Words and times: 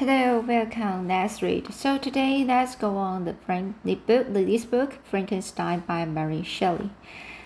Hello, 0.00 0.40
welcome. 0.40 1.08
Let's 1.08 1.42
read. 1.42 1.74
So 1.74 1.98
today, 1.98 2.42
let's 2.42 2.74
go 2.74 2.96
on 2.96 3.26
the, 3.26 3.34
Frank, 3.34 3.76
the 3.84 3.96
book, 3.96 4.32
this 4.32 4.64
book, 4.64 4.94
Frankenstein 5.04 5.80
by 5.80 6.06
Mary 6.06 6.42
Shelley. 6.42 6.88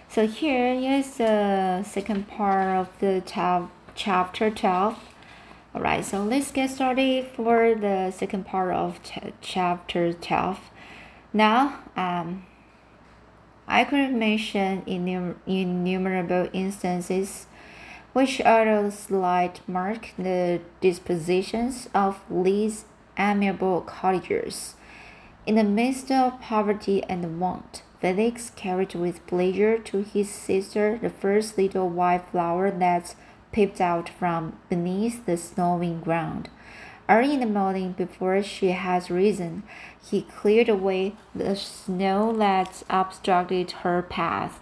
So 0.08 0.28
here 0.28 0.72
is 0.72 1.16
the 1.16 1.82
second 1.82 2.28
part 2.28 2.68
of 2.76 2.96
the 3.00 3.24
chapter 3.96 4.50
12. 4.52 4.98
Alright, 5.74 6.04
so 6.04 6.22
let's 6.22 6.52
get 6.52 6.70
started 6.70 7.26
for 7.26 7.74
the 7.74 8.12
second 8.12 8.46
part 8.46 8.72
of 8.72 9.00
chapter 9.40 10.12
12. 10.12 10.60
Now, 11.32 11.80
um, 11.96 12.46
I 13.66 13.82
could 13.82 14.12
mention 14.12 14.84
innumerable 14.86 16.48
instances 16.52 17.48
which 18.14 18.40
are 18.40 18.90
slight 18.92 19.60
mark 19.68 20.10
the 20.16 20.60
dispositions 20.80 21.88
of 21.92 22.20
these 22.30 22.84
amiable 23.18 23.82
cottagers. 23.82 24.74
In 25.46 25.56
the 25.56 25.64
midst 25.64 26.10
of 26.10 26.40
poverty 26.40 27.02
and 27.04 27.38
want, 27.38 27.82
Felix 28.00 28.50
carried 28.50 28.94
with 28.94 29.26
pleasure 29.26 29.78
to 29.78 30.02
his 30.02 30.30
sister 30.30 30.98
the 31.02 31.10
first 31.10 31.58
little 31.58 31.88
white 31.88 32.24
flower 32.30 32.70
that 32.70 33.16
peeped 33.52 33.80
out 33.80 34.08
from 34.08 34.58
beneath 34.68 35.26
the 35.26 35.36
snowing 35.36 36.00
ground. 36.00 36.48
Early 37.08 37.34
in 37.34 37.40
the 37.40 37.46
morning, 37.46 37.92
before 37.92 38.42
she 38.42 38.68
had 38.70 39.10
risen, 39.10 39.64
he 40.02 40.22
cleared 40.22 40.68
away 40.68 41.16
the 41.34 41.56
snow 41.56 42.32
that 42.36 42.84
obstructed 42.88 43.72
her 43.82 44.02
path 44.02 44.60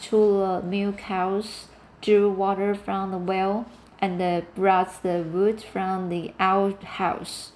to 0.00 0.16
the 0.16 0.62
milk 0.62 1.00
house 1.02 1.68
drew 2.00 2.30
water 2.30 2.74
from 2.74 3.10
the 3.10 3.18
well, 3.18 3.66
and 4.00 4.44
brought 4.54 5.02
the 5.02 5.22
wood 5.22 5.62
from 5.62 6.08
the 6.08 6.32
outhouse, 6.40 7.52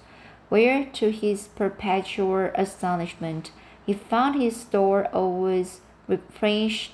where, 0.49 0.85
to 0.85 1.11
his 1.11 1.47
perpetual 1.47 2.51
astonishment, 2.55 3.51
he 3.85 3.93
found 3.93 4.39
his 4.39 4.55
store 4.57 5.07
always 5.07 5.81
replenished, 6.07 6.91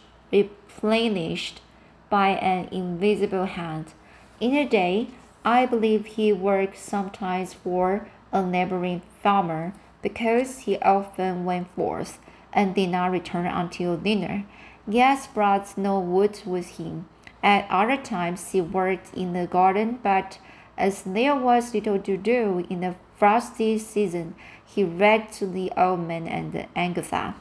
by 2.09 2.29
an 2.29 2.67
invisible 2.71 3.45
hand. 3.45 3.93
In 4.39 4.55
a 4.55 4.67
day, 4.67 5.07
I 5.43 5.65
believe 5.65 6.05
he 6.05 6.31
worked 6.33 6.77
sometimes 6.77 7.53
for 7.53 8.07
a 8.31 8.41
neighboring 8.41 9.01
farmer, 9.21 9.73
because 10.01 10.59
he 10.59 10.77
often 10.79 11.45
went 11.45 11.69
forth 11.75 12.19
and 12.53 12.73
did 12.75 12.89
not 12.89 13.11
return 13.11 13.45
until 13.45 13.97
dinner. 13.97 14.45
Yet 14.87 15.29
brought 15.33 15.77
no 15.77 15.99
wood 15.99 16.41
with 16.45 16.77
him 16.77 17.05
at 17.43 17.67
other 17.69 17.97
times 17.97 18.51
he 18.51 18.61
worked 18.61 19.13
in 19.13 19.33
the 19.33 19.47
garden, 19.47 19.99
but 20.03 20.37
as 20.77 21.03
there 21.03 21.35
was 21.35 21.73
little 21.73 21.99
to 21.99 22.17
do 22.17 22.65
in 22.69 22.81
the 22.81 22.95
frosty 23.17 23.77
season, 23.77 24.35
he 24.65 24.83
read 24.83 25.31
to 25.33 25.45
the 25.45 25.71
old 25.77 25.99
man 25.99 26.27
and 26.27 26.67
Agatha. 26.75 27.35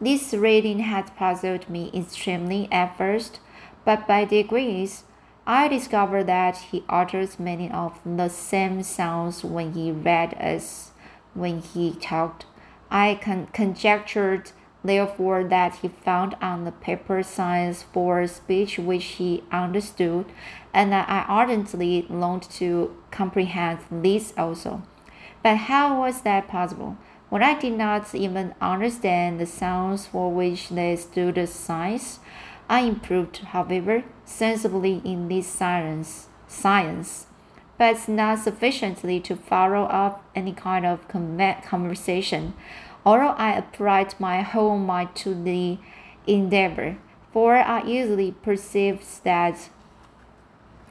This 0.00 0.34
reading 0.34 0.80
had 0.80 1.16
puzzled 1.16 1.70
me 1.70 1.90
extremely 1.94 2.68
at 2.70 2.98
first, 2.98 3.40
but 3.84 4.06
by 4.06 4.24
degrees 4.24 5.04
I 5.46 5.68
discovered 5.68 6.24
that 6.24 6.56
he 6.56 6.84
uttered 6.88 7.38
many 7.38 7.70
of 7.70 8.00
the 8.04 8.28
same 8.28 8.82
sounds 8.82 9.44
when 9.44 9.72
he 9.72 9.92
read 9.92 10.34
as 10.34 10.90
when 11.34 11.60
he 11.60 11.94
talked. 11.94 12.46
I 12.90 13.18
con- 13.22 13.46
conjectured 13.52 14.50
therefore 14.88 15.44
that 15.44 15.76
he 15.76 15.88
found 15.88 16.36
on 16.40 16.64
the 16.64 16.72
paper 16.72 17.22
signs 17.22 17.82
for 17.82 18.26
speech 18.26 18.78
which 18.78 19.04
he 19.04 19.42
understood, 19.50 20.26
and 20.72 20.92
that 20.92 21.08
I 21.08 21.22
ardently 21.22 22.06
longed 22.08 22.44
to 22.50 22.96
comprehend 23.10 23.80
this 23.90 24.32
also. 24.36 24.82
But 25.42 25.56
how 25.56 26.00
was 26.00 26.22
that 26.22 26.48
possible? 26.48 26.96
When 27.28 27.42
I 27.42 27.58
did 27.58 27.72
not 27.72 28.14
even 28.14 28.54
understand 28.60 29.40
the 29.40 29.46
sounds 29.46 30.06
for 30.06 30.32
which 30.32 30.68
they 30.68 30.94
stood 30.96 31.38
as 31.38 31.52
signs, 31.52 32.20
I 32.68 32.80
improved, 32.80 33.38
however, 33.38 34.04
sensibly 34.24 35.00
in 35.04 35.28
this 35.28 35.46
science, 35.46 36.28
science, 36.48 37.26
but 37.78 38.08
not 38.08 38.38
sufficiently 38.38 39.20
to 39.20 39.36
follow 39.36 39.84
up 39.84 40.24
any 40.34 40.52
kind 40.52 40.86
of 40.86 41.06
conversation 41.08 42.54
although 43.06 43.36
I 43.38 43.52
applied 43.52 44.16
my 44.18 44.42
whole 44.42 44.78
mind 44.78 45.14
to 45.22 45.32
the 45.32 45.78
endeavor, 46.26 46.98
for 47.32 47.54
I 47.54 47.84
easily 47.86 48.32
perceived 48.32 49.22
that 49.22 49.70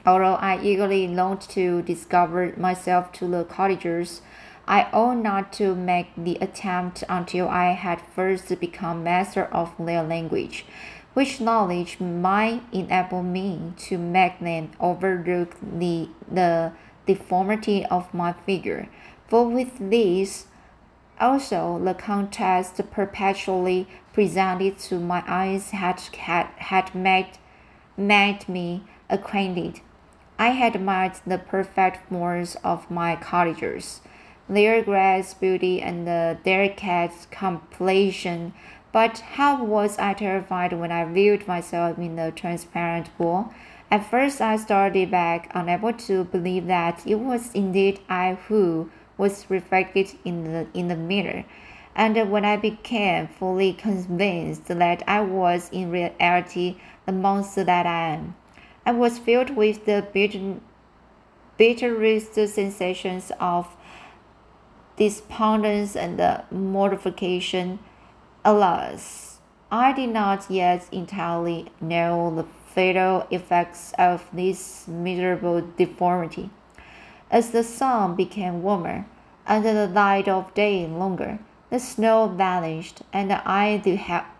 although 0.05 0.35
I 0.35 0.63
eagerly 0.63 1.09
longed 1.09 1.41
to 1.49 1.81
discover 1.81 2.53
myself 2.55 3.11
to 3.13 3.27
the 3.27 3.43
cottagers, 3.43 4.21
I 4.65 4.87
ought 4.93 5.17
not 5.17 5.51
to 5.53 5.75
make 5.75 6.07
the 6.17 6.37
attempt 6.39 7.03
until 7.09 7.49
I 7.49 7.73
had 7.73 8.01
first 8.15 8.59
become 8.61 9.03
master 9.03 9.45
of 9.45 9.73
their 9.77 10.01
language, 10.01 10.65
which 11.13 11.41
knowledge 11.41 11.99
might 11.99 12.61
enable 12.71 13.23
me 13.23 13.73
to 13.89 13.97
make 13.97 14.39
them 14.39 14.71
overlook 14.79 15.55
the, 15.61 16.09
the 16.31 16.71
deformity 17.05 17.85
of 17.85 18.13
my 18.13 18.31
figure. 18.31 18.87
For 19.27 19.47
with 19.47 19.77
this, 19.77 20.47
also, 21.19 21.79
the 21.83 21.93
contrast 21.93 22.79
perpetually 22.91 23.87
presented 24.13 24.79
to 24.79 24.99
my 24.99 25.23
eyes 25.27 25.71
had, 25.71 25.99
had, 25.99 26.47
had 26.57 26.95
made, 26.95 27.37
made 27.97 28.47
me 28.49 28.83
acquainted. 29.09 29.81
I 30.37 30.49
had 30.49 30.75
admired 30.75 31.13
the 31.25 31.37
perfect 31.37 32.09
forms 32.09 32.57
of 32.63 32.91
my 32.91 33.15
cottagers, 33.15 34.01
their 34.49 34.81
grace, 34.83 35.33
beauty, 35.33 35.81
and 35.81 36.05
the 36.05 36.37
delicate 36.43 37.27
complexion. 37.31 38.53
But 38.91 39.19
how 39.19 39.63
was 39.63 39.97
I 39.97 40.13
terrified 40.13 40.73
when 40.73 40.91
I 40.91 41.05
viewed 41.05 41.47
myself 41.47 41.97
in 41.97 42.15
the 42.17 42.31
transparent 42.35 43.09
pool? 43.17 43.53
At 43.89 44.09
first, 44.09 44.41
I 44.41 44.57
started 44.57 45.11
back, 45.11 45.49
unable 45.53 45.93
to 45.93 46.25
believe 46.25 46.67
that 46.67 47.05
it 47.05 47.19
was 47.19 47.53
indeed 47.53 47.99
I 48.09 48.37
who 48.47 48.89
was 49.17 49.49
reflected 49.49 50.11
in 50.23 50.43
the, 50.43 50.67
in 50.73 50.87
the 50.87 50.95
mirror. 50.95 51.45
And 51.95 52.29
when 52.29 52.43
I 52.43 52.57
became 52.57 53.27
fully 53.27 53.71
convinced 53.73 54.65
that 54.65 55.03
I 55.07 55.21
was 55.21 55.69
in 55.71 55.91
reality 55.91 56.77
the 57.05 57.13
monster 57.13 57.63
that 57.63 57.85
I 57.85 58.09
am, 58.15 58.35
I 58.85 58.91
was 58.91 59.17
filled 59.17 59.55
with 59.55 59.85
the 59.85 60.05
bitter, 60.13 60.55
bitterest 61.57 62.33
sensations 62.33 63.31
of 63.39 63.67
despondence 64.97 65.95
and 65.95 66.43
mortification. 66.51 67.79
Alas, 68.43 69.39
I 69.71 69.93
did 69.93 70.09
not 70.09 70.51
yet 70.51 70.87
entirely 70.91 71.71
know 71.81 72.33
the 72.35 72.43
fatal 72.43 73.25
effects 73.31 73.93
of 73.97 74.27
this 74.33 74.87
miserable 74.87 75.61
deformity. 75.77 76.49
As 77.31 77.49
the 77.49 77.63
sun 77.63 78.15
became 78.15 78.61
warmer, 78.61 79.05
and 79.47 79.65
the 79.65 79.87
light 79.87 80.27
of 80.27 80.53
day 80.53 80.85
longer, 80.85 81.39
the 81.69 81.79
snow 81.79 82.27
vanished, 82.27 83.01
and 83.11 83.33
I 83.33 83.81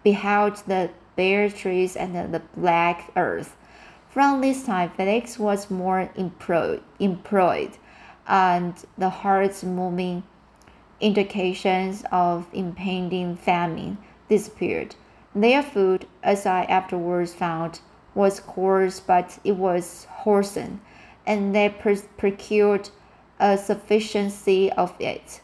beheld 0.04 0.58
the 0.68 0.92
bare 1.16 1.50
trees 1.50 1.96
and 1.96 2.16
the 2.34 2.42
black 2.56 3.12
earth. 3.16 3.56
From 4.10 4.42
this 4.42 4.66
time, 4.66 4.92
Felix 4.92 5.40
was 5.40 5.72
more 5.72 6.10
employed, 6.16 6.84
employed 7.00 7.78
and 8.28 8.74
the 8.98 9.10
heart's 9.10 9.64
moving 9.64 10.24
indications 11.00 12.04
of 12.12 12.48
impending 12.54 13.36
famine 13.36 13.98
disappeared. 14.30 14.96
Their 15.34 15.62
food, 15.62 16.08
as 16.24 16.46
I 16.46 16.64
afterwards 16.64 17.34
found, 17.34 17.82
was 18.14 18.40
coarse, 18.40 19.00
but 19.00 19.38
it 19.44 19.58
was 19.58 20.06
wholesome 20.10 20.82
and 21.26 21.56
they 21.56 21.70
procured 22.18 22.90
a 23.40 23.58
sufficiency 23.58 24.72
of 24.72 24.94
it. 25.00 25.42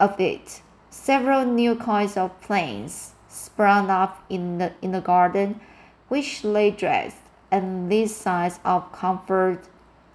Of 0.00 0.20
it, 0.20 0.62
several 0.90 1.44
new 1.44 1.76
kinds 1.76 2.16
of 2.16 2.40
plants 2.40 3.12
sprang 3.28 3.90
up 3.90 4.24
in 4.28 4.58
the 4.58 4.72
in 4.82 4.92
the 4.92 5.00
garden, 5.00 5.60
which 6.08 6.44
lay 6.44 6.70
dressed, 6.70 7.22
and 7.50 7.90
these 7.90 8.14
signs 8.14 8.60
of 8.64 8.92
comfort 8.92 9.68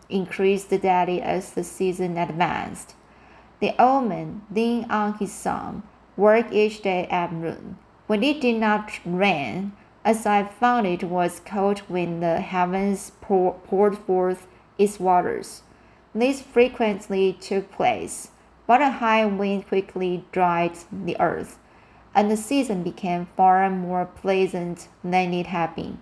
increased 0.09 0.69
daily 0.69 1.21
as 1.21 1.51
the 1.51 1.63
season 1.63 2.17
advanced. 2.17 2.95
The 3.59 3.79
old 3.81 4.09
man, 4.09 4.41
leaning 4.53 4.89
on 4.89 5.15
his 5.15 5.33
son, 5.33 5.83
worked 6.15 6.53
each 6.53 6.81
day 6.81 7.07
at 7.07 7.31
noon. 7.33 7.77
When 8.07 8.23
it 8.23 8.41
did 8.41 8.59
not 8.59 8.99
rain, 9.05 9.73
as 10.09 10.25
I 10.25 10.43
found 10.43 10.87
it 10.87 11.03
was 11.03 11.39
cold 11.45 11.81
when 11.87 12.19
the 12.19 12.41
heavens 12.41 13.11
pour, 13.21 13.53
poured 13.53 13.95
forth 13.95 14.47
its 14.75 14.99
waters. 14.99 15.61
This 16.15 16.41
frequently 16.41 17.33
took 17.33 17.71
place, 17.71 18.31
but 18.65 18.81
a 18.81 18.89
high 18.89 19.27
wind 19.27 19.67
quickly 19.67 20.25
dried 20.31 20.79
the 20.91 21.15
earth, 21.21 21.59
and 22.15 22.31
the 22.31 22.37
season 22.37 22.81
became 22.81 23.27
far 23.37 23.69
more 23.69 24.07
pleasant 24.07 24.87
than 25.03 25.31
it 25.31 25.45
had 25.45 25.75
been. 25.75 25.99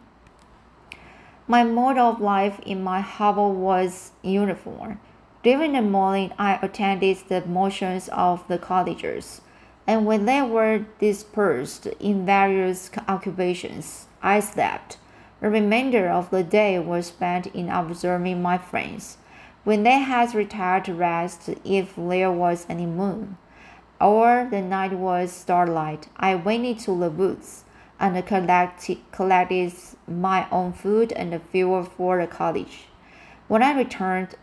My 1.45 1.65
mode 1.65 1.98
of 1.98 2.21
life 2.21 2.62
in 2.65 2.81
my 2.81 3.01
hovel 3.01 3.51
was 3.51 4.13
uniform. 4.21 5.01
During 5.44 5.74
the 5.74 5.81
morning, 5.81 6.31
I 6.39 6.59
attended 6.62 7.18
the 7.27 7.45
motions 7.45 8.07
of 8.13 8.48
the 8.48 8.57
cottagers, 8.57 9.42
and 9.88 10.06
when 10.06 10.25
they 10.25 10.42
were 10.42 10.86
dispersed 11.00 11.88
in 12.00 12.25
various 12.25 12.92
occupations, 13.07 14.07
I 14.22 14.42
slept. 14.42 14.98
The 15.39 15.50
remainder 15.50 16.10
of 16.10 16.30
the 16.30 16.44
day 16.44 16.78
was 16.78 17.07
spent 17.07 17.48
in 17.48 17.69
observing 17.69 18.42
my 18.42 18.57
friends. 18.57 19.18
When 19.63 19.84
they 19.84 20.00
had 20.00 20.36
retired 20.36 20.86
to 20.86 20.94
rest, 20.94 21.50
if 21.63 21.95
there 21.95 22.31
was 22.31 22.66
any 22.68 22.86
moon, 22.86 23.38
or 24.01 24.48
the 24.51 24.62
night 24.62 24.94
was 24.94 25.31
starlight, 25.31 26.07
I 26.18 26.36
went 26.36 26.66
into 26.66 26.98
the 27.00 27.10
woods 27.10 27.63
and 28.00 28.25
collected, 28.25 28.98
collected 29.12 29.74
my 30.07 30.48
own 30.51 30.74
food 30.74 31.12
and 31.13 31.42
fuel 31.42 31.83
for 31.83 32.19
the 32.19 32.28
cottage. 32.28 32.88
When 33.48 33.63
I 33.63 33.78
returned, 33.78 34.36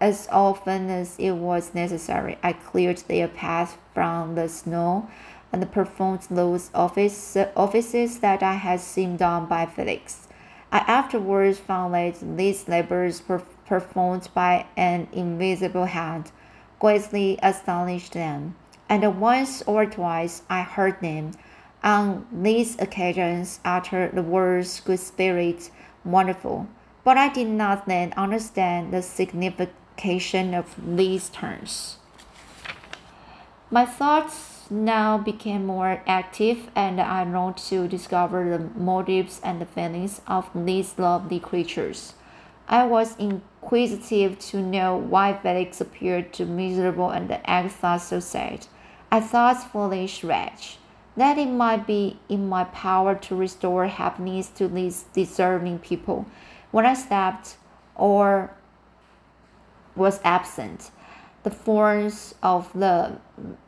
as 0.00 0.28
often 0.30 0.90
as 0.90 1.16
it 1.18 1.32
was 1.32 1.74
necessary, 1.74 2.38
I 2.42 2.52
cleared 2.52 2.98
their 3.08 3.28
path 3.28 3.78
from 3.94 4.34
the 4.34 4.48
snow 4.48 5.08
and 5.52 5.72
performed 5.72 6.26
those 6.30 6.70
office, 6.74 7.36
offices 7.56 8.18
that 8.18 8.42
I 8.42 8.54
had 8.54 8.80
seen 8.80 9.16
done 9.16 9.46
by 9.46 9.64
Felix. 9.64 10.28
I 10.70 10.78
afterwards 10.80 11.58
found 11.58 11.94
that 11.94 12.36
these 12.36 12.68
labors 12.68 13.20
per, 13.20 13.38
performed 13.64 14.28
by 14.34 14.66
an 14.76 15.08
invisible 15.12 15.86
hand 15.86 16.30
greatly 16.78 17.38
astonished 17.42 18.12
them, 18.12 18.54
and 18.88 19.20
once 19.20 19.62
or 19.62 19.86
twice 19.86 20.42
I 20.50 20.62
heard 20.62 21.00
them 21.00 21.32
on 21.82 22.26
these 22.30 22.78
occasions 22.78 23.60
utter 23.64 24.10
the 24.12 24.22
words 24.22 24.80
good 24.80 25.00
spirit, 25.00 25.70
wonderful, 26.04 26.66
but 27.02 27.16
I 27.16 27.28
did 27.28 27.48
not 27.48 27.86
then 27.86 28.12
understand 28.16 28.92
the 28.92 29.02
signification 29.96 30.54
of 30.54 30.74
these 30.96 31.28
terms. 31.28 31.98
My 33.70 33.84
thoughts 33.84 34.70
now 34.70 35.18
became 35.18 35.66
more 35.66 36.02
active, 36.06 36.70
and 36.74 37.00
I 37.00 37.24
longed 37.24 37.56
to 37.68 37.88
discover 37.88 38.58
the 38.58 38.80
motives 38.80 39.40
and 39.42 39.60
the 39.60 39.66
feelings 39.66 40.20
of 40.26 40.48
these 40.54 40.98
lovely 40.98 41.40
creatures. 41.40 42.14
I 42.68 42.84
was 42.86 43.16
inquisitive 43.18 44.38
to 44.50 44.60
know 44.60 44.96
why 44.96 45.38
Felix 45.38 45.80
appeared 45.80 46.32
to 46.34 46.44
miserable 46.44 47.10
and 47.10 47.30
Agatha 47.44 47.98
so 47.98 48.20
sad. 48.20 48.66
I 49.10 49.20
thought, 49.20 49.70
foolish 49.70 50.24
wretch, 50.24 50.78
that 51.16 51.38
it 51.38 51.48
might 51.48 51.86
be 51.86 52.18
in 52.28 52.48
my 52.48 52.64
power 52.64 53.14
to 53.14 53.36
restore 53.36 53.86
happiness 53.86 54.48
to 54.56 54.68
these 54.68 55.04
deserving 55.14 55.78
people. 55.78 56.26
When 56.72 56.84
I 56.84 56.94
slept 56.94 57.56
or 57.94 58.50
was 59.96 60.20
absent, 60.24 60.90
the 61.42 61.50
forms 61.50 62.34
of 62.42 62.72
the 62.72 63.18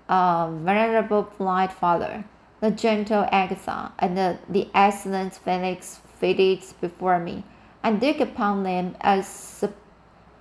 uh, 0.09 0.51
venerable 0.51 1.33
blind 1.39 1.73
father, 1.73 2.25
the 2.61 2.71
gentle 2.71 3.27
Agatha, 3.31 3.93
and 3.99 4.17
the, 4.17 4.39
the 4.49 4.69
excellent 4.75 5.35
Felix 5.35 6.01
faded 6.19 6.63
before 6.81 7.19
me. 7.19 7.45
I 7.83 7.93
looked 7.93 8.21
upon 8.21 8.65
them 8.65 8.97
as 9.01 9.65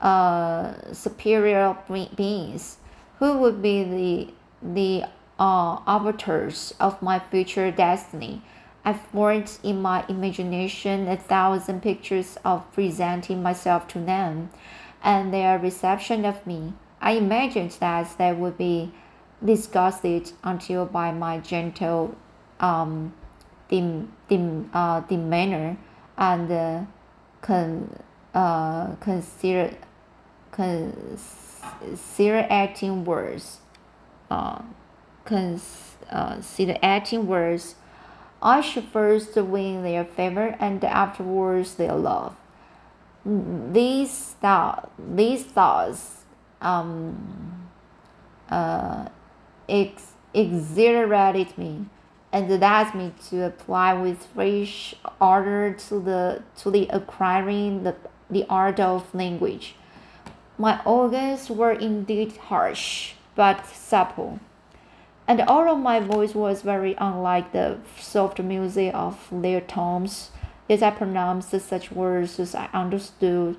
uh, 0.01 0.94
superior 0.94 1.78
beings 2.16 2.78
who 3.19 3.38
would 3.38 3.62
be 3.62 3.83
the 3.83 4.33
the 4.62 5.04
uh, 5.40 5.80
arbiters 5.86 6.74
of 6.80 7.01
my 7.01 7.19
future 7.19 7.72
destiny. 7.72 8.42
I 8.83 8.94
formed 8.94 9.51
in 9.63 9.81
my 9.81 10.06
imagination 10.07 11.07
a 11.07 11.18
thousand 11.18 11.81
pictures 11.81 12.38
of 12.44 12.72
presenting 12.74 13.44
myself 13.44 13.88
to 13.90 14.00
them 14.00 14.50
and 15.07 15.33
their 15.33 15.57
reception 15.57 16.25
of 16.25 16.45
me. 16.45 16.74
I 17.00 17.12
imagined 17.13 17.71
that 17.80 18.18
they 18.18 18.33
would 18.33 18.57
be 18.57 18.92
disgusted 19.44 20.33
until 20.44 20.86
by 20.86 21.12
my 21.13 21.39
gentle 21.39 22.13
um, 22.59 23.13
dim, 23.69 24.12
dim, 24.27 24.69
uh, 24.74 25.00
demeanor 25.00 25.77
and 26.18 26.51
uh, 26.51 26.81
con, 27.42 28.04
uh, 28.33 28.95
consider, 28.95 29.77
acting 32.50 33.06
words 33.06 33.62
uh, 34.30 34.62
consider 35.24 36.77
acting 36.83 37.27
words, 37.27 37.75
I 38.42 38.62
should 38.62 38.86
first 38.86 39.36
win 39.36 39.83
their 39.83 40.04
favor 40.04 40.56
and 40.59 40.83
afterwards 40.83 41.75
their 41.75 41.95
love. 41.95 42.36
These 43.25 44.26
thought, 44.42 44.92
these 44.98 45.44
thoughts, 45.44 46.25
um, 46.62 47.69
uh, 48.50 49.07
ex- 49.68 50.13
exhilarated 50.34 51.57
me 51.57 51.86
and 52.31 52.50
led 52.50 52.95
me 52.95 53.13
to 53.30 53.45
apply 53.45 53.94
with 53.94 54.25
fresh 54.34 54.95
ardor 55.19 55.74
to 55.74 56.00
the 56.00 56.44
to 56.57 56.69
the 56.69 56.88
acquiring 56.89 57.84
the, 57.84 57.95
the 58.30 58.45
art 58.50 58.80
of 58.80 59.13
language. 59.13 59.75
My 60.57 60.81
organs 60.86 61.50
were 61.50 61.72
indeed 61.72 62.36
harsh, 62.38 63.13
but 63.36 63.66
supple. 63.68 64.40
And 65.28 65.42
although 65.42 65.75
my 65.75 66.00
voice 66.00 66.33
was 66.33 66.62
very 66.62 66.95
unlike 66.98 67.51
the 67.51 67.78
soft 68.00 68.40
music 68.40 68.94
of 68.94 69.28
their 69.31 69.62
tones, 69.62 70.31
yet 70.69 70.81
I 70.81 70.92
pronounced 70.92 71.60
such 71.62 71.92
words 71.92 72.40
as 72.40 72.56
I 72.56 72.69
understood 72.74 73.57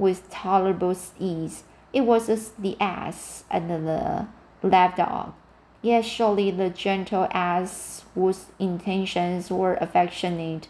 with 0.00 0.30
tolerable 0.30 0.96
ease. 1.18 1.64
It 1.92 2.00
was 2.02 2.28
as 2.28 2.52
the 2.58 2.76
ass 2.80 3.44
and 3.50 3.70
the 3.70 4.26
lapdog. 4.62 5.34
Yet 5.82 6.04
surely 6.04 6.50
the 6.50 6.70
gentle 6.70 7.28
ass 7.32 8.04
whose 8.14 8.46
intentions 8.58 9.50
were 9.50 9.74
affectionate, 9.74 10.68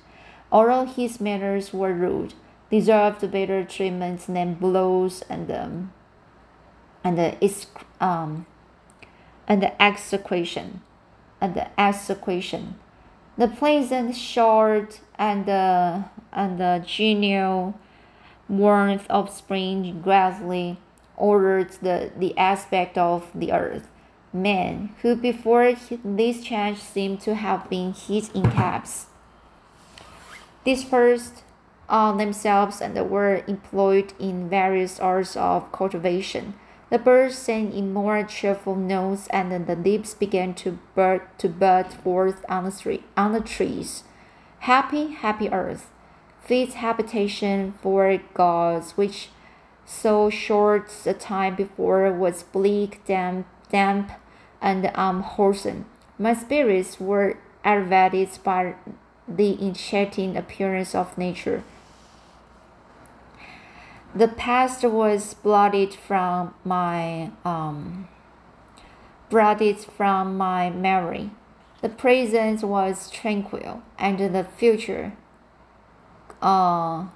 although 0.53 0.85
his 0.85 1.21
manners 1.21 1.73
were 1.73 1.93
rude, 1.93 2.35
deserved 2.71 3.31
better 3.31 3.65
treatment 3.65 4.27
than 4.27 4.55
blows 4.55 5.23
and 5.23 5.50
um, 5.50 5.93
and 7.03 7.19
the 7.19 7.56
um, 8.00 8.47
and 9.49 9.62
the 9.62 9.82
execution 9.82 10.82
and 11.41 11.55
the 11.55 11.81
execution. 11.81 12.77
The 13.37 13.49
pleasant, 13.49 14.15
short, 14.17 15.00
and 15.19 15.47
the 15.47 16.05
and 16.32 16.61
the 16.61 16.85
genial 16.87 17.75
warmth 18.50 19.06
of 19.08 19.31
spring 19.31 20.00
gradually 20.02 20.79
altered 21.17 21.70
the, 21.82 22.11
the 22.17 22.37
aspect 22.37 22.98
of 22.98 23.31
the 23.34 23.53
earth. 23.53 23.89
Men 24.32 24.94
who 25.03 25.17
before 25.17 25.75
this 26.05 26.43
change 26.43 26.79
seemed 26.79 27.20
to 27.22 27.34
have 27.34 27.69
been 27.70 27.93
hid 27.93 28.29
in 28.34 28.51
caps 28.51 29.06
dispersed 30.65 31.43
on 31.89 32.19
themselves 32.19 32.81
and 32.81 32.94
were 33.10 33.43
employed 33.46 34.13
in 34.19 34.48
various 34.48 35.01
arts 35.01 35.36
of 35.36 35.72
cultivation. 35.72 36.55
The 36.91 36.98
birds 36.98 37.36
sang 37.36 37.72
in 37.72 37.93
more 37.93 38.22
cheerful 38.25 38.75
notes, 38.75 39.29
and 39.31 39.67
the 39.67 39.77
leaves 39.77 40.15
began 40.15 40.55
to 40.55 40.79
bud, 40.94 41.22
to 41.39 41.48
bud 41.48 41.93
forth 41.93 42.44
on 42.48 42.65
the, 42.65 43.01
on 43.17 43.32
the 43.32 43.41
trees. 43.41 44.05
Happy, 44.60 45.08
happy 45.08 45.48
earth, 45.51 45.89
fit 46.43 46.75
habitation 46.75 47.75
for 47.82 48.19
gods, 48.35 48.93
which 48.93 49.29
so 49.85 50.31
short 50.31 50.91
a 51.06 51.15
time 51.15 51.56
before 51.56 52.13
was 52.13 52.43
bleak, 52.43 53.05
damp, 53.06 53.47
damp, 53.70 54.13
and 54.61 54.91
unwholesome. 54.94 55.87
My 56.19 56.35
spirits 56.35 57.01
were 57.01 57.39
elevated 57.65 58.39
by 58.44 58.75
the 59.27 59.61
enchanting 59.61 60.37
appearance 60.37 60.94
of 60.94 61.17
nature. 61.17 61.63
The 64.15 64.29
past 64.29 64.82
was 64.82 65.35
blotted 65.35 65.94
from 65.94 66.55
my 66.65 67.31
um, 67.44 68.09
blotted 69.29 69.79
from 69.79 70.37
my 70.37 70.69
memory. 70.70 71.31
The 71.81 71.89
present 71.89 72.63
was 72.63 73.09
tranquil, 73.11 73.82
and 73.99 74.19
the 74.35 74.44
future, 74.44 75.13
uh, 76.43 77.06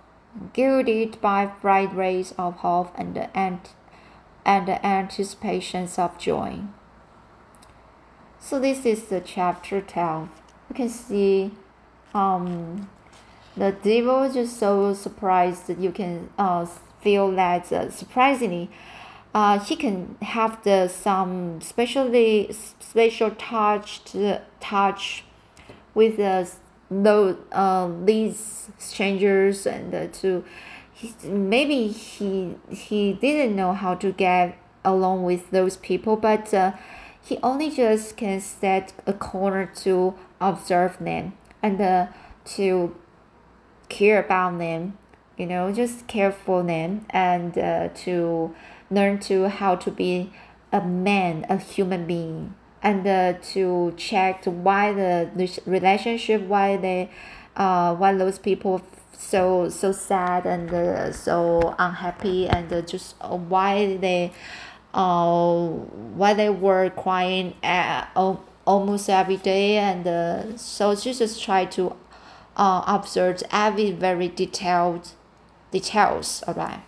gilded 0.52 1.20
by 1.20 1.46
bright 1.46 1.94
rays 1.94 2.34
of 2.36 2.56
hope 2.56 2.92
and 2.96 3.28
and 3.34 3.60
and 4.44 4.68
anticipations 4.68 5.98
of 5.98 6.18
joy. 6.18 6.60
So 8.40 8.58
this 8.58 8.84
is 8.84 9.04
the 9.04 9.20
chapter 9.20 9.80
twelve. 9.80 10.28
You 10.68 10.74
can 10.74 10.88
see, 10.88 11.52
um, 12.14 12.90
the 13.56 13.72
devil 13.72 14.22
is 14.24 14.34
just 14.34 14.58
so 14.58 14.92
surprised 14.94 15.66
that 15.68 15.78
you 15.78 15.92
can 15.92 16.30
uh 16.38 16.66
feel 17.00 17.30
that 17.32 17.70
uh, 17.70 17.90
surprisingly, 17.90 18.70
uh, 19.34 19.58
he 19.58 19.76
can 19.76 20.16
have 20.22 20.62
the 20.64 20.88
some 20.88 21.60
specially 21.60 22.50
special 22.80 23.30
touch 23.32 24.02
to 24.04 24.40
touch 24.60 25.24
with 25.94 26.16
the 26.16 26.50
those 26.90 27.36
uh, 27.52 27.90
these 28.04 28.68
strangers 28.78 29.66
and 29.66 29.94
uh, 29.94 30.06
to 30.08 30.44
he, 30.92 31.12
maybe 31.26 31.88
he 31.88 32.56
he 32.70 33.12
didn't 33.14 33.56
know 33.56 33.72
how 33.72 33.94
to 33.94 34.12
get 34.12 34.58
along 34.84 35.24
with 35.24 35.50
those 35.50 35.76
people, 35.78 36.16
but 36.16 36.52
uh, 36.52 36.72
he 37.22 37.38
only 37.42 37.70
just 37.70 38.16
can 38.16 38.40
set 38.40 38.92
a 39.06 39.12
corner 39.12 39.66
to 39.76 40.14
observe 40.40 40.98
them 40.98 41.32
and 41.62 41.80
uh, 41.80 42.06
to 42.44 42.94
care 43.88 44.22
about 44.22 44.58
them, 44.58 44.98
you 45.38 45.46
know, 45.46 45.72
just 45.72 46.06
care 46.06 46.30
for 46.30 46.62
them 46.62 47.06
and 47.10 47.56
uh, 47.56 47.88
to 47.94 48.54
learn 48.90 49.18
to 49.18 49.48
how 49.48 49.74
to 49.74 49.90
be 49.90 50.30
a 50.72 50.82
man, 50.82 51.46
a 51.48 51.56
human 51.56 52.06
being, 52.06 52.54
and 52.84 53.06
uh, 53.06 53.32
to 53.52 53.94
check 53.96 54.44
why 54.44 54.92
the, 54.92 55.60
relationship, 55.66 56.42
why 56.42 56.76
they, 56.76 57.10
uh, 57.56 57.94
why 57.96 58.14
those 58.14 58.38
people 58.38 58.82
so 59.16 59.68
so 59.68 59.90
sad 59.92 60.44
and 60.44 60.72
uh, 60.72 61.10
so 61.12 61.74
unhappy 61.78 62.46
and 62.48 62.72
uh, 62.72 62.82
just 62.82 63.14
uh, 63.20 63.34
why 63.34 63.96
they 63.96 64.30
uh, 64.92 65.66
why 65.66 66.34
they 66.34 66.50
were 66.50 66.90
crying 66.90 67.54
at, 67.62 68.10
uh, 68.16 68.36
almost 68.66 69.08
every 69.08 69.36
day 69.36 69.78
and 69.78 70.06
uh, 70.06 70.56
so 70.56 70.94
she 70.94 71.12
just 71.12 71.42
try 71.42 71.64
to 71.64 71.94
uh, 72.56 72.82
observe 72.86 73.42
every 73.50 73.90
very 73.90 74.28
detailed 74.28 75.10
details 75.70 76.42
alright 76.46 76.80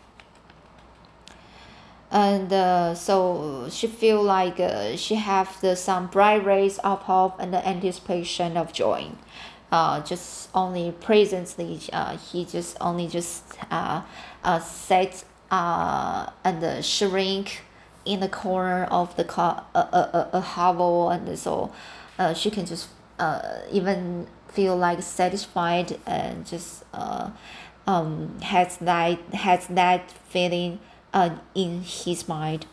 and 2.10 2.52
uh, 2.52 2.94
so 2.94 3.68
she 3.70 3.86
feel 3.86 4.22
like 4.22 4.60
uh, 4.60 4.96
she 4.96 5.16
have 5.16 5.60
the 5.60 5.74
some 5.76 6.06
bright 6.06 6.44
rays 6.44 6.78
of 6.78 7.00
hope 7.02 7.36
and 7.38 7.52
the 7.52 7.66
anticipation 7.66 8.56
of 8.56 8.72
joy. 8.72 9.10
Uh, 9.72 10.00
just 10.00 10.48
only 10.54 10.92
presently 10.92 11.80
uh, 11.92 12.16
he 12.16 12.44
just 12.44 12.76
only 12.80 13.08
just 13.08 13.44
uh, 13.70 14.00
uh, 14.44 14.60
sat 14.60 15.24
uh, 15.50 16.30
and 16.44 16.62
uh, 16.62 16.80
shrink 16.80 17.62
in 18.04 18.20
the 18.20 18.28
corner 18.28 18.84
of 18.84 19.16
the 19.16 19.24
car 19.24 19.64
a, 19.74 19.78
a, 19.78 20.30
a 20.34 20.40
hovel 20.40 21.10
and 21.10 21.36
so 21.36 21.72
uh, 22.18 22.32
she 22.32 22.48
can 22.48 22.64
just 22.64 22.88
uh, 23.18 23.58
even 23.70 24.28
feel 24.48 24.76
like 24.76 25.02
satisfied 25.02 25.98
and 26.06 26.46
just 26.46 26.84
uh, 26.94 27.28
um, 27.88 28.40
has 28.40 28.76
that 28.78 29.18
has 29.34 29.66
that 29.66 30.10
feeling 30.28 30.78
uh, 31.16 31.30
in 31.54 31.80
his 31.80 32.28
mind. 32.28 32.66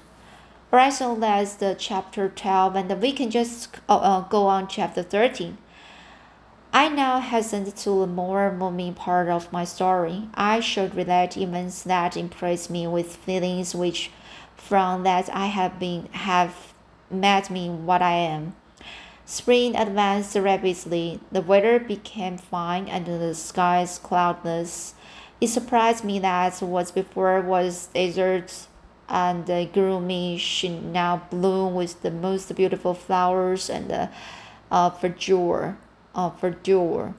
Right, 0.69 0.91
so 0.91 1.15
that's 1.15 1.53
the 1.53 1.75
chapter 1.79 2.27
12 2.27 2.75
and 2.75 3.01
we 3.01 3.13
can 3.13 3.31
just 3.31 3.77
uh, 3.87 3.95
uh, 3.95 4.21
go 4.27 4.47
on 4.47 4.67
chapter 4.67 5.01
13. 5.01 5.57
I 6.73 6.89
now 6.89 7.21
hasten 7.21 7.71
to 7.71 7.99
the 8.01 8.07
more 8.07 8.51
moving 8.51 8.95
part 8.95 9.29
of 9.29 9.53
my 9.53 9.63
story. 9.63 10.27
I 10.33 10.59
should 10.59 10.93
relate 10.93 11.37
events 11.37 11.83
that 11.83 12.17
impress 12.17 12.69
me 12.69 12.85
with 12.85 13.15
feelings 13.15 13.73
which 13.73 14.11
from 14.57 15.03
that 15.03 15.29
I 15.33 15.45
have 15.45 15.79
been 15.79 16.07
have 16.11 16.73
made 17.09 17.49
me 17.49 17.69
what 17.69 18.01
I 18.01 18.13
am. 18.13 18.55
Spring 19.25 19.75
advanced 19.77 20.35
rapidly. 20.35 21.21
The 21.31 21.41
weather 21.41 21.79
became 21.79 22.37
fine 22.37 22.89
and 22.89 23.05
the 23.05 23.35
skies 23.35 23.99
cloudless. 23.99 24.95
It 25.41 25.47
surprised 25.47 26.03
me 26.03 26.19
that 26.19 26.59
what 26.61 26.93
before 26.93 27.41
was 27.41 27.87
desert 27.87 28.67
and 29.09 29.45
the 29.45 29.69
gloomy 29.71 30.37
should 30.37 30.83
now 30.83 31.23
bloom 31.29 31.75
with 31.75 32.01
the 32.01 32.11
most 32.11 32.53
beautiful 32.55 32.93
flowers 32.93 33.69
and 33.69 33.91
uh, 33.91 34.07
uh, 34.71 34.89
verdure. 34.89 35.77
Uh, 36.15 36.29
verdure. 36.29 37.13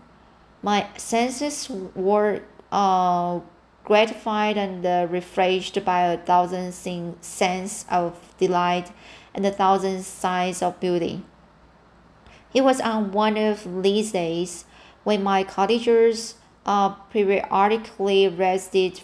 My 0.62 0.88
senses 0.96 1.68
were 1.94 2.40
uh, 2.72 3.40
gratified 3.84 4.56
and 4.56 4.84
uh, 4.84 5.06
refreshed 5.10 5.84
by 5.84 6.02
a 6.02 6.18
thousand 6.18 6.72
sense 6.72 7.84
of 7.90 8.34
delight 8.38 8.90
and 9.34 9.44
a 9.44 9.50
thousand 9.50 10.04
signs 10.04 10.62
of 10.62 10.80
beauty. 10.80 11.22
It 12.54 12.62
was 12.62 12.80
on 12.80 13.12
one 13.12 13.36
of 13.36 13.82
these 13.82 14.12
days 14.12 14.64
when 15.02 15.22
my 15.22 15.44
cottagers 15.44 16.36
uh, 16.66 16.90
periodically 17.12 18.28
rested 18.28 19.00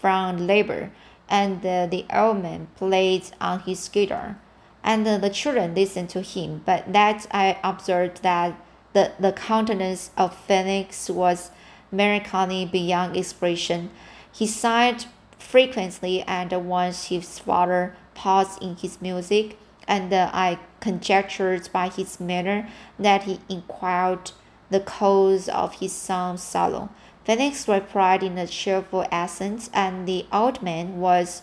from 0.00 0.46
labor, 0.46 0.90
and 1.28 1.64
uh, 1.64 1.86
the 1.86 2.04
old 2.12 2.42
man 2.42 2.68
played 2.76 3.24
on 3.40 3.60
his 3.60 3.88
guitar, 3.88 4.38
and 4.82 5.06
uh, 5.06 5.18
the 5.18 5.30
children 5.30 5.74
listened 5.74 6.10
to 6.10 6.22
him. 6.22 6.62
But 6.64 6.92
that 6.92 7.26
I 7.30 7.58
observed 7.64 8.22
that 8.22 8.54
the, 8.92 9.12
the 9.18 9.32
countenance 9.32 10.10
of 10.16 10.36
Felix 10.36 11.08
was 11.10 11.50
melancholy 11.90 12.66
beyond 12.66 13.16
expression 13.16 13.90
he 14.34 14.48
sighed 14.48 15.04
frequently, 15.38 16.22
and 16.22 16.50
once 16.66 17.04
his 17.04 17.38
father 17.38 17.94
paused 18.14 18.60
in 18.60 18.74
his 18.74 19.00
music, 19.00 19.56
and 19.86 20.12
I 20.12 20.58
conjectured 20.80 21.68
by 21.72 21.88
his 21.88 22.18
manner 22.18 22.68
that 22.98 23.22
he 23.24 23.38
inquired 23.48 24.32
the 24.70 24.80
cause 24.80 25.48
of 25.48 25.74
his 25.74 25.92
son's 25.92 26.42
sorrow. 26.42 26.90
Felix 27.24 27.68
replied 27.68 28.22
in 28.22 28.36
a 28.38 28.46
cheerful 28.46 29.06
accent, 29.10 29.70
and 29.72 30.06
the 30.06 30.26
old 30.32 30.62
man 30.62 31.00
was 31.00 31.42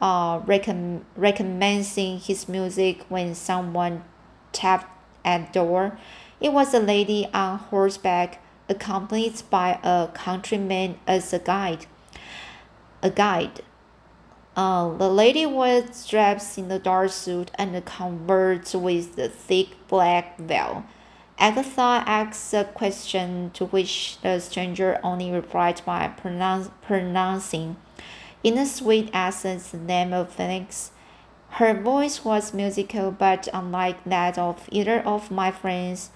uh, 0.00 0.40
recom- 0.40 1.02
recommencing 1.16 2.18
his 2.18 2.48
music 2.48 3.04
when 3.08 3.34
someone 3.34 4.04
tapped 4.52 4.90
at 5.24 5.52
the 5.52 5.60
door. 5.60 5.98
It 6.40 6.52
was 6.52 6.74
a 6.74 6.80
lady 6.80 7.28
on 7.32 7.58
horseback, 7.58 8.42
accompanied 8.68 9.42
by 9.50 9.80
a 9.82 10.08
countryman 10.12 10.98
as 11.06 11.32
a 11.32 11.38
guide 11.38 11.86
a 13.02 13.10
guide. 13.10 13.60
Uh, 14.56 14.96
the 14.96 15.08
lady 15.08 15.44
was 15.44 16.06
dressed 16.08 16.58
in 16.58 16.70
a 16.70 16.78
dark 16.78 17.10
suit 17.10 17.50
and 17.56 17.84
covered 17.84 18.72
with 18.74 19.18
a 19.18 19.28
thick 19.28 19.68
black 19.86 20.38
veil. 20.38 20.84
Agatha 21.38 22.02
asked 22.06 22.54
a 22.54 22.64
question 22.64 23.50
to 23.50 23.66
which 23.66 24.18
the 24.22 24.40
stranger 24.40 24.98
only 25.02 25.30
replied 25.30 25.82
by 25.84 26.08
pronounce, 26.08 26.70
pronouncing, 26.80 27.76
in 28.42 28.56
a 28.56 28.64
sweet 28.64 29.10
accent, 29.12 29.62
the 29.70 29.76
name 29.76 30.14
of 30.14 30.32
Felix. 30.32 30.92
Her 31.50 31.74
voice 31.74 32.24
was 32.24 32.54
musical, 32.54 33.10
but 33.10 33.48
unlike 33.52 34.02
that 34.04 34.38
of 34.38 34.66
either 34.72 35.00
of 35.00 35.30
my 35.30 35.50
friends, 35.50 36.10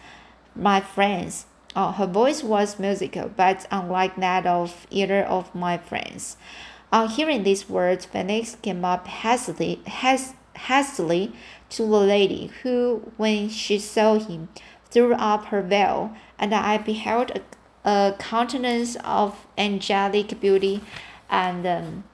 my 0.54 0.80
friends. 0.80 1.46
Oh, 1.76 1.92
her 1.92 2.06
voice 2.06 2.42
was 2.42 2.78
musical, 2.78 3.30
but 3.36 3.66
unlike 3.70 4.16
that 4.16 4.46
of 4.46 4.86
either 4.90 5.22
of 5.22 5.54
my 5.54 5.76
friends. 5.76 6.36
On 6.92 7.08
hearing 7.08 7.42
these 7.42 7.68
words, 7.68 8.06
Felix 8.06 8.56
came 8.62 8.84
up 8.84 9.06
hastily, 9.06 9.80
has, 9.86 10.34
hastily 10.56 11.32
to 11.68 11.82
the 11.82 12.00
lady, 12.00 12.50
who, 12.62 13.12
when 13.16 13.48
she 13.48 13.78
saw 13.78 14.18
him, 14.18 14.48
threw 14.90 15.14
up 15.14 15.46
her 15.46 15.62
veil, 15.62 16.14
and 16.38 16.54
I 16.54 16.78
beheld 16.78 17.32
a, 17.32 17.88
a 17.88 18.14
countenance 18.18 18.96
of 19.04 19.46
angelic 19.56 20.40
beauty 20.40 20.82
and 21.28 21.66
um, 21.66 22.04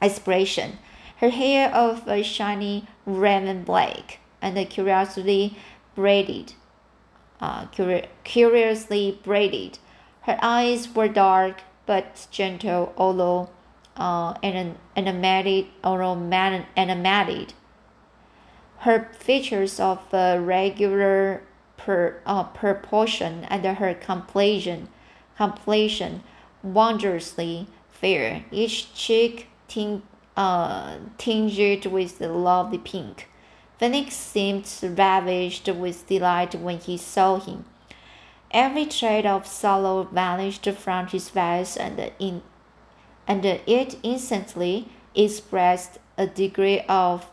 expression. 0.00 0.78
Her 1.18 1.30
hair 1.30 1.74
of 1.74 2.08
a 2.08 2.22
shiny 2.22 2.86
raven 3.04 3.64
black, 3.64 4.18
and 4.40 4.58
curiously 4.70 5.56
braided, 5.94 6.54
uh, 7.40 7.66
curi 7.66 8.06
curiously 8.24 9.18
braided. 9.22 9.78
Her 10.22 10.38
eyes 10.40 10.94
were 10.94 11.08
dark 11.08 11.62
but 11.86 12.26
gentle, 12.30 12.92
although 12.96 13.50
uh, 13.96 14.34
animated 14.42 15.66
or 15.84 16.02
animated. 16.02 17.52
Her 18.78 19.10
features 19.18 19.78
of 19.78 19.98
uh, 20.14 20.38
regular 20.40 21.42
per, 21.84 22.20
uh, 22.26 22.44
proportion 22.44 23.44
and 23.44 23.64
her 23.64 23.94
complexion, 23.94 24.88
complexion 25.36 26.22
wondrously 26.62 27.66
fair, 27.88 28.44
each 28.50 28.94
cheek 28.94 29.48
ting, 29.68 30.02
uh, 30.36 30.96
tinged 31.18 31.86
with 31.86 32.18
the 32.18 32.28
lovely 32.28 32.78
pink. 32.78 33.28
Phoenix 33.78 34.14
seemed 34.14 34.68
ravished 34.82 35.68
with 35.68 36.06
delight 36.06 36.54
when 36.54 36.78
he 36.78 36.96
saw 36.98 37.38
him. 37.38 37.64
Every 38.50 38.84
trait 38.84 39.24
of 39.24 39.46
sorrow 39.46 40.02
vanished 40.02 40.68
from 40.72 41.06
his 41.06 41.30
face, 41.30 41.76
and 41.76 42.12
in 42.18 42.42
and 43.26 43.44
it 43.44 43.96
instantly 44.02 44.88
expressed 45.14 45.98
a 46.18 46.26
degree 46.26 46.80
of 46.88 47.30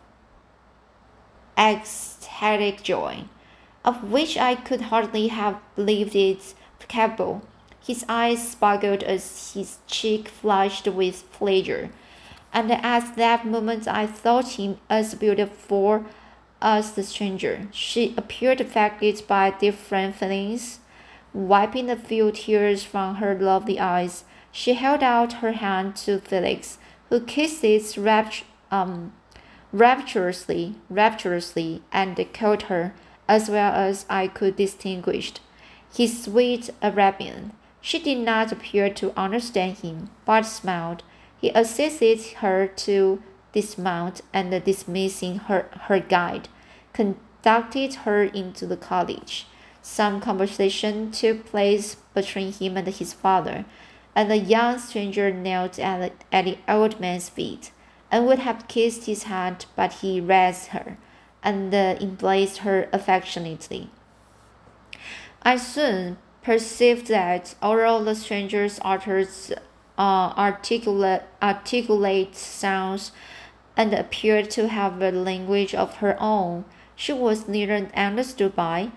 ecstatic 1.57 2.83
joy, 2.83 3.23
of 3.83 4.11
which 4.11 4.37
I 4.37 4.55
could 4.55 4.81
hardly 4.81 5.27
have 5.27 5.59
believed 5.75 6.15
it 6.15 6.53
capable. 6.87 7.41
His 7.85 8.05
eyes 8.09 8.51
sparkled 8.51 9.03
as 9.03 9.53
his 9.53 9.77
cheek 9.87 10.27
flushed 10.27 10.87
with 10.87 11.31
pleasure, 11.31 11.89
and 12.51 12.71
at 12.71 13.15
that 13.15 13.45
moment 13.45 13.87
I 13.87 14.07
thought 14.07 14.59
him 14.59 14.77
as 14.89 15.15
beautiful 15.15 16.05
as 16.61 16.93
the 16.93 17.03
stranger. 17.03 17.67
She 17.71 18.13
appeared 18.17 18.59
affected 18.59 19.23
by 19.27 19.51
different 19.51 20.15
feelings. 20.15 20.79
Wiping 21.33 21.89
a 21.89 21.95
few 21.95 22.31
tears 22.31 22.83
from 22.83 23.15
her 23.15 23.35
lovely 23.35 23.79
eyes, 23.79 24.23
She 24.51 24.73
held 24.73 25.03
out 25.03 25.33
her 25.33 25.51
hand 25.51 25.95
to 25.97 26.19
Felix, 26.19 26.79
who 27.09 27.19
kissed 27.19 27.63
it 27.63 27.95
rapt, 27.95 28.43
um, 28.71 29.13
rapturously, 29.71 30.75
rapturously, 30.89 31.83
and 31.91 32.17
called 32.33 32.63
her, 32.63 32.93
as 33.27 33.49
well 33.49 33.73
as 33.73 34.05
I 34.09 34.27
could 34.27 34.55
distinguish, 34.55 35.33
his 35.93 36.23
sweet 36.23 36.69
Arabian. 36.81 37.53
She 37.81 37.99
did 37.99 38.19
not 38.19 38.51
appear 38.51 38.89
to 38.95 39.17
understand 39.17 39.77
him, 39.77 40.09
but 40.25 40.43
smiled. 40.43 41.03
He 41.39 41.49
assisted 41.51 42.21
her 42.37 42.67
to 42.67 43.21
dismount 43.53 44.21
and 44.33 44.51
dismissing 44.63 45.37
her, 45.47 45.69
her 45.87 45.99
guide, 45.99 46.49
conducted 46.93 47.93
her 48.05 48.23
into 48.23 48.65
the 48.65 48.77
cottage. 48.77 49.47
Some 49.81 50.19
conversation 50.19 51.11
took 51.11 51.45
place 51.45 51.95
between 52.13 52.51
him 52.51 52.75
and 52.75 52.87
his 52.87 53.13
father, 53.13 53.65
and 54.15 54.29
the 54.29 54.37
young 54.37 54.79
stranger 54.79 55.31
knelt 55.31 55.79
at 55.79 56.11
at 56.31 56.45
the 56.45 56.57
old 56.67 56.99
man's 56.99 57.29
feet, 57.29 57.71
and 58.11 58.25
would 58.25 58.39
have 58.39 58.67
kissed 58.67 59.05
his 59.05 59.23
hand, 59.23 59.65
but 59.75 59.93
he 60.01 60.19
raised 60.19 60.67
her, 60.67 60.97
and 61.43 61.73
embraced 61.73 62.59
her 62.59 62.89
affectionately. 62.91 63.89
I 65.41 65.57
soon 65.57 66.17
perceived 66.41 67.07
that 67.07 67.55
although 67.61 68.03
the 68.03 68.15
stranger's 68.15 68.79
uttered 68.83 69.29
uh, 69.97 70.33
articulate, 70.37 71.23
articulate 71.41 72.35
sounds 72.35 73.11
and 73.75 73.93
appeared 73.93 74.49
to 74.51 74.67
have 74.67 75.01
a 75.01 75.11
language 75.11 75.75
of 75.75 75.97
her 75.97 76.15
own, 76.19 76.65
she 76.95 77.13
was 77.13 77.47
neither 77.47 77.89
understood 77.95 78.55
by 78.55 78.91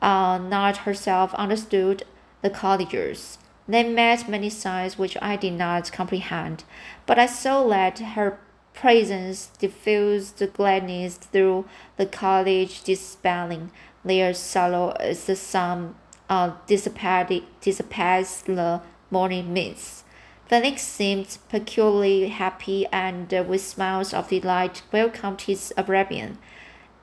uh, 0.00 0.38
not 0.38 0.78
herself 0.78 1.34
understood 1.34 2.04
the 2.42 2.50
cottagers. 2.50 3.38
They 3.66 3.82
met 3.88 4.28
many 4.28 4.50
signs 4.50 4.98
which 4.98 5.16
I 5.22 5.36
did 5.36 5.54
not 5.54 5.90
comprehend, 5.92 6.64
but 7.06 7.18
I 7.18 7.26
saw 7.26 7.66
that 7.68 7.98
her 7.98 8.38
presence 8.74 9.50
diffused 9.58 10.42
gladness 10.52 11.16
through 11.16 11.64
the 11.96 12.06
cottage, 12.06 12.82
dispelling 12.82 13.70
their 14.04 14.34
sorrow 14.34 14.90
as 15.00 15.24
the 15.24 15.36
sun 15.36 15.94
uh, 16.28 16.52
dissipates 16.66 18.42
the 18.42 18.80
morning 19.10 19.52
mist. 19.52 20.04
Felix 20.46 20.82
seemed 20.82 21.38
peculiarly 21.48 22.28
happy 22.28 22.86
and 22.92 23.32
uh, 23.32 23.42
with 23.46 23.62
smiles 23.62 24.12
of 24.12 24.28
delight 24.28 24.82
welcomed 24.92 25.42
his 25.42 25.72
Arabian. 25.76 26.38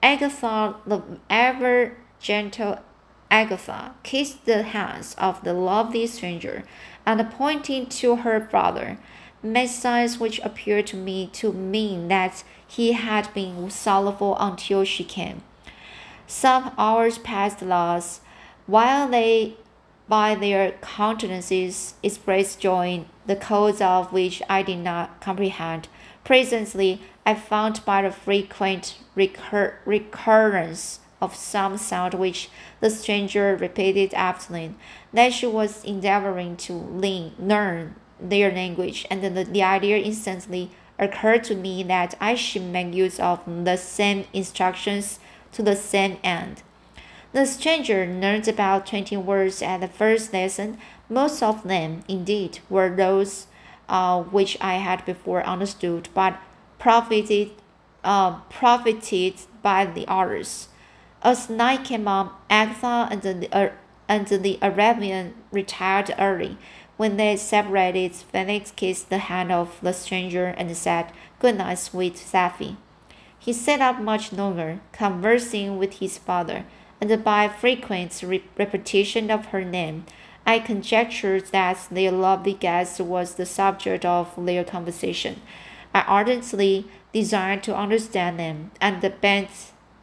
Agatha, 0.03 0.75
the 0.85 1.01
ever 1.29 1.97
gentle 2.19 2.79
Agatha 3.31 3.95
kissed 4.03 4.45
the 4.45 4.61
hands 4.61 5.15
of 5.17 5.43
the 5.43 5.53
lovely 5.53 6.05
stranger, 6.05 6.63
and 7.05 7.31
pointing 7.31 7.87
to 7.87 8.17
her 8.17 8.47
father, 8.51 8.97
made 9.43 9.67
signs 9.67 10.19
which 10.19 10.39
appeared 10.39 10.87
to 10.87 10.97
me 10.97 11.29
to 11.33 11.51
mean 11.51 12.07
that 12.07 12.43
he 12.67 12.93
had 12.93 13.33
been 13.33 13.69
sorrowful 13.69 14.37
until 14.39 14.83
she 14.83 15.03
came. 15.03 15.43
Some 16.27 16.71
hours 16.77 17.17
passed 17.17 17.59
thus, 17.59 18.21
while 18.67 19.07
they 19.07 19.55
by 20.07 20.35
their 20.35 20.73
countenances 20.81 21.93
expressed 22.03 22.59
joy, 22.59 23.05
the 23.25 23.35
cause 23.35 23.79
of 23.79 24.11
which 24.11 24.41
I 24.49 24.61
did 24.61 24.79
not 24.79 25.21
comprehend. 25.21 25.87
Presently, 26.25 27.01
I 27.25 27.35
found 27.35 27.85
by 27.85 28.01
the 28.01 28.11
frequent 28.11 28.97
recur 29.15 29.79
recurrence 29.85 30.99
of 31.21 31.35
some 31.35 31.77
sound 31.77 32.13
which 32.15 32.49
the 32.81 32.89
stranger 32.89 33.55
repeated 33.55 34.13
me, 34.49 34.75
that 35.13 35.31
she 35.31 35.47
was 35.47 35.83
endeavoring 35.85 36.57
to 36.57 36.73
learn 36.73 37.95
their 38.21 38.51
language, 38.51 39.05
and 39.09 39.23
the, 39.23 39.43
the 39.43 39.63
idea 39.63 39.97
instantly 39.97 40.69
occurred 40.99 41.43
to 41.45 41.55
me 41.55 41.81
that 41.83 42.13
I 42.21 42.35
should 42.35 42.61
make 42.61 42.93
use 42.93 43.19
of 43.19 43.39
the 43.45 43.75
same 43.75 44.25
instructions 44.33 45.19
to 45.53 45.63
the 45.63 45.75
same 45.75 46.17
end. 46.23 46.61
The 47.33 47.45
stranger 47.45 48.05
learned 48.05 48.47
about 48.47 48.85
twenty 48.85 49.17
words 49.17 49.61
at 49.61 49.81
the 49.81 49.87
first 49.87 50.33
lesson. 50.33 50.77
Most 51.09 51.41
of 51.41 51.63
them, 51.63 52.03
indeed, 52.07 52.59
were 52.69 52.95
those 52.95 53.47
uh, 53.89 54.21
which 54.21 54.57
I 54.61 54.75
had 54.75 55.05
before 55.05 55.43
understood, 55.43 56.09
but 56.13 56.37
profited, 56.77 57.51
uh, 58.03 58.39
profited 58.49 59.35
by 59.61 59.85
the 59.85 60.05
others. 60.07 60.67
As 61.23 61.49
night 61.49 61.83
came 61.85 62.07
on, 62.07 62.31
Agatha 62.49 63.07
and 63.11 63.21
the, 63.21 63.49
uh, 63.51 63.69
and 64.07 64.27
the 64.27 64.57
Arabian 64.61 65.33
retired 65.51 66.13
early. 66.17 66.57
When 67.01 67.17
they 67.17 67.35
separated, 67.35 68.13
Felix 68.13 68.69
kissed 68.69 69.09
the 69.09 69.17
hand 69.17 69.51
of 69.51 69.79
the 69.81 69.91
stranger 69.91 70.53
and 70.55 70.77
said, 70.77 71.11
Good 71.39 71.57
night, 71.57 71.79
sweet 71.79 72.13
Safie. 72.13 72.77
He 73.39 73.53
sat 73.53 73.81
up 73.81 73.99
much 73.99 74.31
longer, 74.31 74.81
conversing 74.91 75.79
with 75.79 75.93
his 75.93 76.19
father, 76.19 76.63
and 77.01 77.23
by 77.23 77.47
frequent 77.47 78.21
re 78.21 78.43
repetition 78.55 79.31
of 79.31 79.47
her 79.47 79.65
name, 79.65 80.05
I 80.45 80.59
conjectured 80.59 81.47
that 81.47 81.87
their 81.89 82.11
lovely 82.11 82.53
guest 82.53 82.99
was 83.01 83.33
the 83.33 83.47
subject 83.47 84.05
of 84.05 84.35
their 84.37 84.63
conversation. 84.63 85.41
I 85.95 86.01
ardently 86.01 86.85
desired 87.11 87.63
to 87.63 87.75
understand 87.75 88.37
them, 88.37 88.69
and 88.79 89.01
bent 89.21 89.49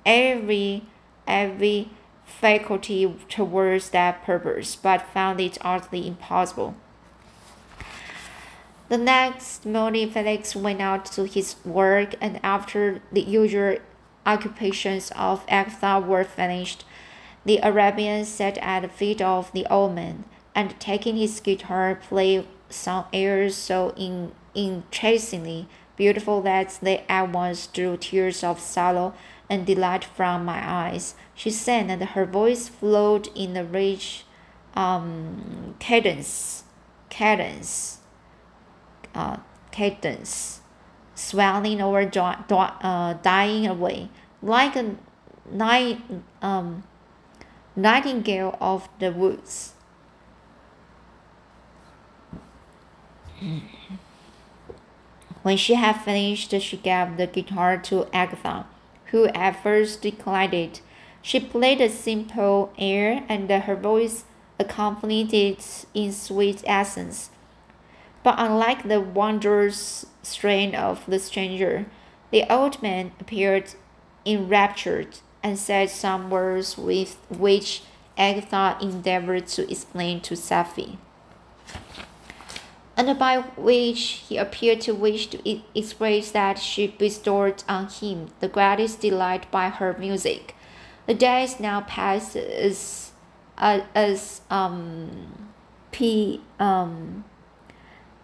every 0.05 0.83
every 1.29 1.91
faculty 2.25 3.15
towards 3.29 3.91
that 3.91 4.25
purpose, 4.25 4.75
but 4.75 5.07
found 5.15 5.41
it 5.41 5.59
utterly 5.61 6.09
impossible. 6.09 6.75
The 8.89 8.97
next 8.97 9.67
morning, 9.67 10.11
Felix 10.11 10.57
went 10.57 10.81
out 10.81 11.05
to 11.13 11.25
his 11.25 11.57
work, 11.63 12.15
and 12.23 12.41
after 12.43 13.03
the 13.13 13.21
usual 13.21 13.77
occupations 14.25 15.13
of 15.15 15.45
Agatha 15.47 16.01
were 16.01 16.25
finished, 16.25 16.87
the 17.45 17.59
Arabian 17.63 18.25
sat 18.25 18.57
at 18.59 18.81
the 18.81 18.89
feet 18.89 19.21
of 19.21 19.53
the 19.53 19.67
old 19.71 19.95
man, 19.95 20.25
and 20.55 20.81
taking 20.81 21.19
his 21.19 21.39
guitar, 21.39 21.97
played 21.97 22.47
some 22.71 23.05
airs 23.13 23.57
so 23.57 23.93
in, 23.95 24.33
beautiful 25.97 26.41
that 26.41 26.79
they 26.81 27.05
at 27.11 27.31
once 27.31 27.67
drew 27.67 27.99
tears 27.99 28.43
of 28.43 28.59
sorrow 28.59 29.13
and 29.51 29.67
delight 29.67 30.05
from 30.05 30.47
my 30.47 30.63
eyes. 30.65 31.15
She 31.35 31.51
sang, 31.51 31.91
and 31.91 32.03
her 32.03 32.25
voice 32.25 32.69
flowed 32.69 33.29
in 33.35 33.55
a 33.55 33.65
rich 33.65 34.25
um, 34.75 35.75
cadence, 35.79 36.65
cadence, 37.11 37.98
uh, 39.15 39.39
cadence, 39.71 40.61
swelling 41.15 41.81
over, 41.81 42.11
uh, 42.11 43.15
dying 43.23 43.67
away, 43.67 44.09
like 44.43 44.77
a 44.77 44.97
night, 45.51 46.01
um, 46.43 46.85
nightingale 47.77 48.57
of 48.61 48.89
the 48.99 49.13
woods. 49.13 49.75
When 55.43 55.57
she 55.57 55.75
had 55.75 55.95
finished, 55.95 56.51
she 56.61 56.77
gave 56.77 57.17
the 57.17 57.27
guitar 57.27 57.79
to 57.79 58.07
Agatha 58.13 58.67
who 59.11 59.27
at 59.29 59.63
first 59.63 60.03
declined 60.03 60.55
it. 60.55 60.81
She 61.23 61.41
played 61.41 61.81
a 61.81 61.89
simple 61.89 62.73
air, 62.79 63.25
and 63.29 63.51
her 63.51 63.77
voice 63.77 64.25
accompanied 64.59 65.33
it 65.35 65.87
in 65.95 66.13
sweet 66.13 66.63
accents. 66.67 67.31
But 68.29 68.41
unlike 68.41 68.87
the 68.87 69.01
wondrous 69.01 70.05
strain 70.23 70.75
of 70.75 71.03
the 71.07 71.19
stranger, 71.19 71.87
the 72.31 72.45
old 72.53 72.83
man 72.83 73.13
appeared 73.19 73.73
enraptured 74.27 75.21
and 75.43 75.59
said 75.59 75.89
some 75.89 76.29
words 76.29 76.77
with 76.77 77.17
which 77.31 77.85
Agatha 78.19 78.77
endeavored 78.83 79.47
to 79.47 79.63
explain 79.73 80.21
to 80.21 80.35
Safie 80.35 80.99
and 82.99 83.19
by 83.19 83.39
which 83.57 84.25
he 84.29 84.37
appeared 84.37 84.83
to 84.83 84.95
wish 84.95 85.29
to 85.29 85.61
express 85.75 86.31
that 86.33 86.59
she 86.59 86.87
bestowed 86.87 87.65
on 87.67 87.89
him 87.89 88.29
the 88.41 88.49
greatest 88.49 89.01
delight 89.01 89.51
by 89.51 89.71
her 89.71 89.97
music. 89.99 90.55
The 91.07 91.15
days 91.15 91.59
now 91.59 91.81
passed 91.81 92.37
as, 92.37 93.13
uh, 93.57 93.81
as 93.95 94.43
um, 94.51 95.49
pe, 95.93 96.41
um, 96.61 97.25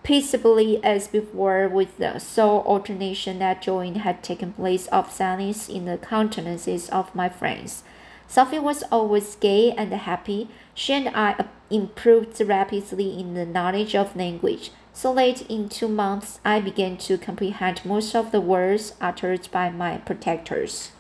peaceably 0.05 0.85
as 0.85 1.09
before, 1.09 1.67
with 1.67 1.97
the 1.99 2.21
sole 2.21 2.61
alternation 2.61 3.41
that 3.41 3.63
joy 3.63 3.93
had 3.95 4.23
taken 4.23 4.53
place 4.53 4.87
of 4.89 5.11
sadness 5.11 5.69
in 5.69 5.87
the 5.87 5.99
countenances 5.99 6.89
of 6.91 7.13
my 7.15 7.29
friends. 7.29 7.83
Sophie 8.29 8.59
was 8.59 8.85
always 8.93 9.35
gay 9.37 9.73
and 9.73 9.93
happy. 9.93 10.49
She 10.75 10.93
and 10.93 11.09
I 11.09 11.45
improved 11.71 12.41
rapidly 12.41 13.19
in 13.19 13.35
the 13.35 13.47
knowledge 13.47 13.95
of 13.95 14.15
language. 14.15 14.71
So 14.93 15.13
late 15.13 15.43
in 15.51 15.69
two 15.69 15.89
months, 15.89 16.39
I 16.45 16.61
began 16.61 16.97
to 16.99 17.19
comprehend 17.19 17.85
most 17.85 18.15
of 18.15 18.31
the 18.31 18.41
words 18.41 18.95
uttered 19.01 19.49
by 19.51 19.71
my 19.71 19.99
protectors. 19.99 20.93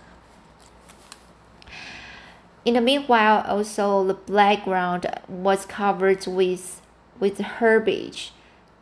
In 2.64 2.74
the 2.74 2.80
meanwhile, 2.80 3.44
also 3.46 4.04
the 4.04 4.14
background 4.14 5.06
was 5.28 5.66
covered 5.66 6.26
with 6.26 6.80
with 7.20 7.38
herbage, 7.38 8.32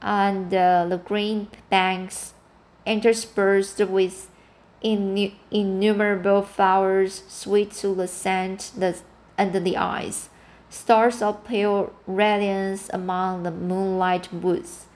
and 0.02 0.50
the 0.50 1.00
green 1.04 1.48
banks 1.70 2.34
interspersed 2.84 3.78
with 3.78 4.28
innumerable 4.82 6.42
flowers 6.42 7.22
sweet 7.28 7.70
to 7.70 7.94
the 7.94 8.08
scent 8.08 8.72
the, 8.76 8.98
and 9.38 9.52
the 9.54 9.76
eyes, 9.76 10.28
stars 10.68 11.22
of 11.22 11.44
pale 11.44 11.92
radiance 12.06 12.90
among 12.92 13.44
the 13.44 13.50
moonlight 13.50 14.32
woods. 14.32 14.86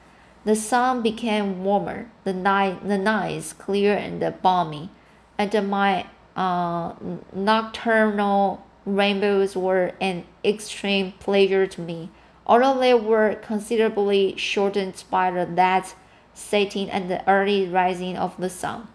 The 0.44 0.56
sun 0.56 1.02
became 1.02 1.64
warmer, 1.64 2.10
the 2.24 2.32
night 2.32 2.86
the 2.86 2.98
nights 2.98 3.52
clear 3.52 3.96
and 3.96 4.22
balmy, 4.42 4.90
and 5.38 5.68
my 5.68 6.06
uh, 6.36 6.94
nocturnal 7.32 8.64
rainbows 8.84 9.56
were 9.56 9.92
an 10.00 10.24
extreme 10.44 11.12
pleasure 11.18 11.66
to 11.66 11.80
me, 11.80 12.10
although 12.46 12.78
they 12.78 12.94
were 12.94 13.34
considerably 13.34 14.36
shortened 14.36 15.04
by 15.10 15.30
the 15.30 15.46
late 15.46 15.94
setting 16.34 16.90
and 16.90 17.10
the 17.10 17.28
early 17.28 17.68
rising 17.68 18.16
of 18.16 18.36
the 18.36 18.50
sun. 18.50 18.88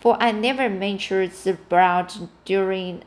For 0.00 0.16
I 0.20 0.32
never 0.32 0.68
ventured 0.68 1.32
abroad 1.46 2.12
during 2.44 3.02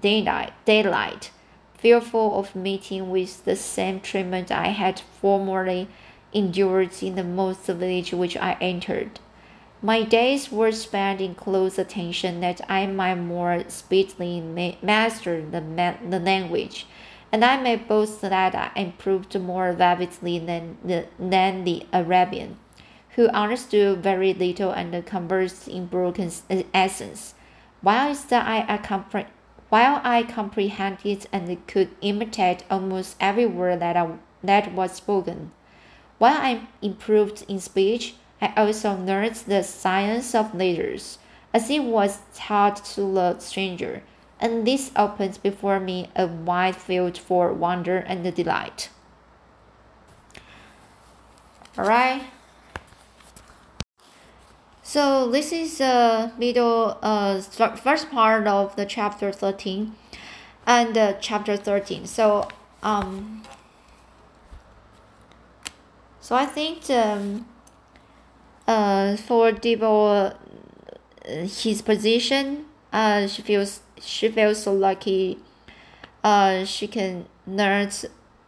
daylight, 0.00 0.52
daylight, 0.64 1.30
fearful 1.78 2.38
of 2.38 2.56
meeting 2.56 3.10
with 3.10 3.44
the 3.44 3.56
same 3.56 4.00
treatment 4.00 4.50
I 4.50 4.68
had 4.68 5.00
formerly 5.20 5.88
endured 6.32 7.02
in 7.02 7.14
the 7.14 7.24
most 7.24 7.66
village 7.66 8.12
which 8.12 8.36
I 8.36 8.56
entered. 8.60 9.20
My 9.82 10.02
days 10.02 10.50
were 10.50 10.72
spent 10.72 11.20
in 11.20 11.34
close 11.34 11.78
attention 11.78 12.40
that 12.40 12.60
I 12.68 12.86
might 12.86 13.16
more 13.16 13.64
speedily 13.68 14.40
master 14.82 15.42
the, 15.42 15.94
the 16.08 16.18
language, 16.18 16.86
and 17.36 17.44
I 17.44 17.60
may 17.60 17.76
boast 17.76 18.22
that 18.22 18.32
I 18.32 18.70
improved 18.80 19.38
more 19.38 19.70
rapidly 19.70 20.38
than 20.38 20.78
the, 20.82 21.04
than 21.18 21.64
the 21.64 21.86
Arabian, 21.92 22.56
who 23.10 23.28
understood 23.28 24.02
very 24.02 24.32
little 24.32 24.70
and 24.70 25.04
conversed 25.04 25.68
in 25.68 25.84
broken 25.84 26.32
uh, 26.48 26.62
essence, 26.72 27.34
whilst 27.82 28.32
I, 28.32 28.64
I 28.66 29.24
while 29.68 30.00
I 30.02 30.22
comprehended 30.22 31.26
and 31.30 31.66
could 31.66 31.90
imitate 32.00 32.64
almost 32.70 33.16
every 33.20 33.44
word 33.44 33.80
that, 33.80 33.98
I, 33.98 34.12
that 34.42 34.72
was 34.72 34.92
spoken. 34.92 35.52
While 36.16 36.38
I 36.38 36.62
improved 36.80 37.44
in 37.48 37.60
speech, 37.60 38.14
I 38.40 38.54
also 38.56 38.96
learned 38.96 39.34
the 39.46 39.62
science 39.62 40.34
of 40.34 40.54
letters, 40.54 41.18
as 41.52 41.68
it 41.68 41.82
was 41.82 42.20
taught 42.34 42.82
to 42.94 43.02
the 43.02 43.38
stranger, 43.40 44.02
and 44.40 44.66
this 44.66 44.90
opens 44.96 45.38
before 45.38 45.80
me 45.80 46.10
a 46.16 46.26
wide 46.26 46.76
field 46.76 47.16
for 47.18 47.52
wonder 47.52 47.98
and 47.98 48.34
delight. 48.34 48.90
Alright. 51.78 52.22
So 54.82 55.30
this 55.30 55.52
is 55.52 55.78
the 55.78 56.32
middle, 56.38 56.96
uh, 57.02 57.40
first 57.40 58.10
part 58.10 58.46
of 58.46 58.76
the 58.76 58.86
chapter 58.86 59.32
thirteen, 59.32 59.94
and 60.64 60.96
uh, 60.96 61.14
chapter 61.20 61.56
thirteen. 61.56 62.06
So 62.06 62.48
um. 62.82 63.42
So 66.20 66.34
I 66.34 66.46
think 66.46 66.88
um 66.88 67.46
uh, 68.66 69.16
for 69.16 69.52
Debo, 69.52 70.32
uh, 70.32 71.46
his 71.46 71.82
position, 71.82 72.64
uh, 72.92 73.26
she 73.26 73.42
feels 73.42 73.80
she 74.00 74.28
feels 74.28 74.62
so 74.62 74.72
lucky. 74.72 75.38
Uh, 76.22 76.64
she 76.64 76.86
can 76.86 77.26
learn 77.46 77.90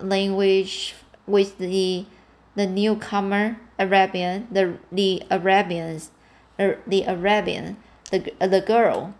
language 0.00 0.94
with 1.26 1.58
the 1.58 2.06
the 2.54 2.66
newcomer 2.66 3.58
Arabian, 3.78 4.48
the 4.50 4.78
the 4.90 5.22
Arabians, 5.30 6.10
uh, 6.58 6.72
the 6.86 7.04
Arabian, 7.04 7.76
the 8.10 8.32
the 8.40 8.60
girl, 8.60 9.14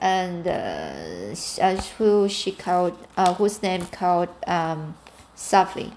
and 0.00 0.46
uh, 0.48 1.34
uh, 1.60 1.76
who 1.98 2.28
she 2.28 2.50
called 2.50 2.98
uh, 3.16 3.34
whose 3.34 3.62
name 3.62 3.86
called 3.86 4.28
um, 4.46 4.96
Safie. 5.36 5.92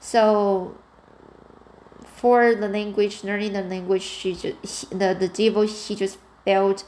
So 0.00 0.76
for 2.04 2.54
the 2.54 2.68
language, 2.68 3.24
learning 3.24 3.54
the 3.54 3.62
language, 3.62 4.02
she 4.02 4.34
just 4.34 4.56
he, 4.62 4.86
the 4.94 5.16
the 5.18 5.28
devil 5.28 5.62
he 5.62 5.94
just 5.94 6.18
felt 6.44 6.84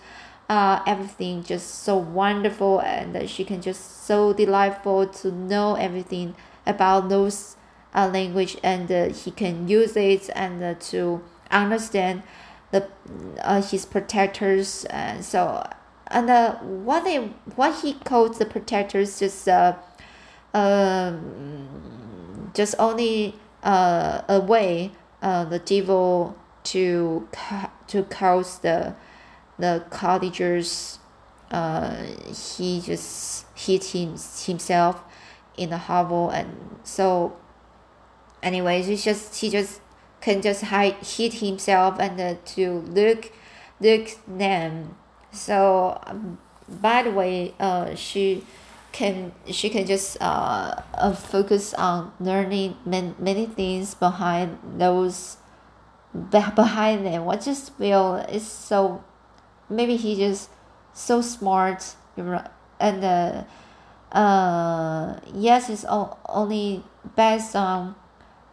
uh, 0.49 0.83
everything 0.87 1.43
just 1.43 1.83
so 1.83 1.97
wonderful 1.97 2.81
and 2.81 3.29
she 3.29 3.45
can 3.45 3.61
just 3.61 4.05
so 4.05 4.33
delightful 4.33 5.07
to 5.07 5.31
know 5.31 5.75
everything 5.75 6.35
about 6.67 7.09
those 7.09 7.57
uh, 7.95 8.09
language 8.13 8.57
and 8.63 8.91
uh, 8.91 9.09
he 9.09 9.31
can 9.31 9.69
use 9.69 9.97
it 9.97 10.31
and 10.35 10.63
uh, 10.63 10.75
to 10.75 11.23
understand 11.51 12.23
the 12.71 12.87
uh, 13.43 13.63
his 13.63 13.87
protectors 13.87 14.85
and 14.87 15.25
so 15.25 15.67
and 16.09 16.31
uh, 16.31 16.55
what 16.57 17.05
they 17.05 17.17
what 17.57 17.81
he 17.81 17.95
calls 17.95 18.39
the 18.39 18.47
protectors 18.47 19.19
just 19.19 19.49
uh, 19.49 19.75
um, 20.55 22.51
just 22.55 22.75
only 22.79 23.35
uh, 23.63 24.23
a 24.29 24.41
way 24.41 24.93
uh, 25.23 25.45
the 25.45 25.59
devil 25.59 26.37
to 26.65 27.29
to 27.87 28.03
cause 28.05 28.59
the 28.61 28.95
the 29.59 29.85
cottagers 29.91 30.99
uh, 31.51 32.05
he 32.57 32.81
just 32.81 33.47
hit 33.55 33.85
him, 33.85 34.17
himself 34.45 35.03
in 35.57 35.71
the 35.71 35.79
hovel. 35.79 36.31
And 36.31 36.79
so 36.85 37.37
anyways 38.43 38.87
he 38.87 38.97
just 38.97 39.37
he 39.37 39.51
just 39.51 39.81
can 40.21 40.43
just 40.43 40.63
hide 40.63 40.95
hit 40.95 41.35
himself 41.35 41.99
and 41.99 42.21
uh, 42.21 42.35
to 42.45 42.81
look 42.81 43.33
look 43.81 44.11
them. 44.27 44.97
So 45.33 46.01
um, 46.07 46.39
by 46.69 47.03
the 47.03 47.11
way 47.11 47.55
uh 47.59 47.95
she 47.95 48.45
can 48.93 49.33
she 49.51 49.71
can 49.71 49.87
just 49.87 50.17
uh, 50.21 50.83
uh 50.95 51.13
focus 51.13 51.73
on 51.75 52.13
learning 52.21 52.77
many, 52.85 53.15
many 53.19 53.47
things 53.47 53.95
behind 53.95 54.59
those 54.77 55.39
behind 56.31 57.07
them. 57.07 57.25
What 57.25 57.43
just 57.43 57.73
feel 57.77 58.17
is 58.17 58.47
so 58.47 59.05
maybe 59.69 59.97
he 59.97 60.17
just 60.17 60.51
so 60.93 61.21
smart 61.21 61.95
and 62.17 63.05
uh, 63.05 63.45
uh 64.13 65.21
yes 65.35 65.69
it's 65.69 65.85
only 66.29 66.83
based 67.15 67.55
on 67.55 67.95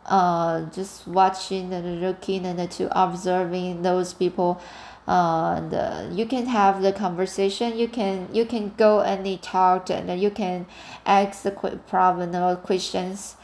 uh 0.05 0.61
just 0.71 1.07
watching 1.07 1.73
and 1.73 2.01
looking 2.01 2.45
and 2.45 2.69
to 2.69 3.01
observing 3.01 3.81
those 3.81 4.13
people 4.13 4.61
uh, 5.07 5.59
the, 5.69 6.11
you 6.13 6.25
can 6.25 6.47
have 6.47 6.81
the 6.81 6.91
conversation. 6.91 7.77
You 7.77 7.87
can 7.87 8.27
you 8.33 8.45
can 8.45 8.73
go 8.75 9.01
and 9.01 9.41
talk 9.41 9.89
and 9.89 10.19
you 10.19 10.31
can 10.31 10.65
ask 11.05 11.43
the 11.43 11.51
problem 11.87 12.35
or 12.35 12.55
questions. 12.55 13.35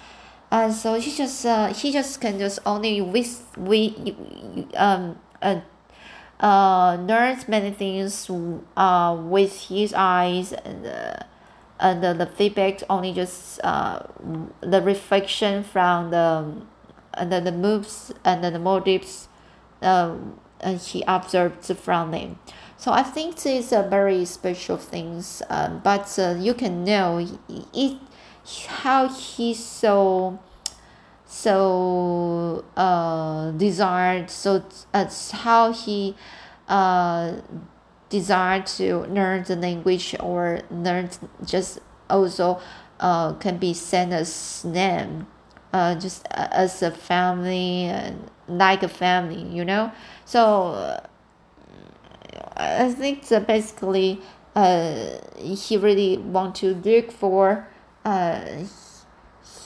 And 0.50 0.74
so 0.74 0.96
he 0.96 1.16
just 1.16 1.46
uh, 1.46 1.68
he 1.74 1.92
just 1.92 2.20
can 2.20 2.40
just 2.40 2.60
only 2.66 3.02
with 3.02 3.48
we 3.58 4.16
um 4.76 5.20
uh, 5.42 5.62
uh 6.42 6.98
learns 7.08 7.48
many 7.48 7.72
things 7.72 8.30
uh 8.76 9.16
with 9.20 9.68
his 9.68 9.94
eyes 9.94 10.54
and 10.54 10.86
uh, 10.86 11.16
and 11.80 12.04
the, 12.04 12.14
the 12.14 12.26
feedback 12.26 12.84
only 12.90 13.14
just 13.14 13.60
uh 13.64 14.04
the 14.62 14.82
reflection 14.82 15.64
from 15.64 16.12
the 16.12 16.62
and 17.14 17.32
the, 17.32 17.40
the 17.42 17.52
moves 17.52 18.14
and 18.24 18.44
then 18.44 18.54
the 18.54 18.60
motives 18.60 19.28
uh, 19.82 20.16
he 20.80 21.04
observed 21.08 21.66
from 21.78 22.12
them. 22.12 22.40
So 22.78 22.92
I 22.92 23.04
think 23.04 23.36
this 23.36 23.46
is 23.46 23.72
a 23.72 23.84
very 23.84 24.26
special 24.26 24.78
things, 24.78 25.42
uh, 25.50 25.70
but 25.84 26.18
uh, 26.18 26.36
you 26.40 26.54
can 26.54 26.84
know 26.84 27.26
it, 27.74 27.98
how 28.68 29.08
he's 29.08 29.64
so 29.64 30.40
so 31.32 32.66
uh, 32.76 33.52
desired 33.52 34.30
so 34.30 34.62
uh, 34.94 35.10
how 35.32 35.72
he 35.72 36.14
uh, 36.68 37.36
desired 38.10 38.66
to 38.66 38.98
learn 39.06 39.42
the 39.44 39.56
language 39.56 40.14
or 40.20 40.60
learn 40.70 41.10
just 41.46 41.80
also 42.10 42.60
uh, 43.00 43.32
can 43.36 43.58
be 43.58 43.74
sent 43.74 44.12
as 44.12 44.66
name 44.66 45.26
uh, 45.72 45.96
just 45.96 46.28
as 46.32 46.84
a 46.84 46.92
family 46.92 47.86
and 47.86 48.30
like 48.50 48.84
a 48.84 48.90
family 48.90 49.42
you 49.44 49.64
know? 49.64 49.90
So 50.26 51.00
I 52.58 52.92
think 52.92 53.30
that 53.30 53.48
basically 53.48 54.20
uh, 54.54 55.12
he 55.38 55.78
really 55.78 56.18
want 56.18 56.56
to 56.56 56.76
look 56.76 57.10
for 57.10 57.68
uh, 58.04 58.42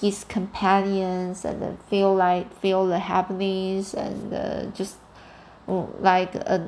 his 0.01 0.23
companions 0.23 1.45
and 1.45 1.81
feel 1.83 2.13
like 2.13 2.53
feel 2.59 2.87
the 2.87 2.99
happiness 2.99 3.93
and 3.93 4.33
uh, 4.33 4.65
just 4.67 4.97
like 5.67 6.35
uh, 6.45 6.59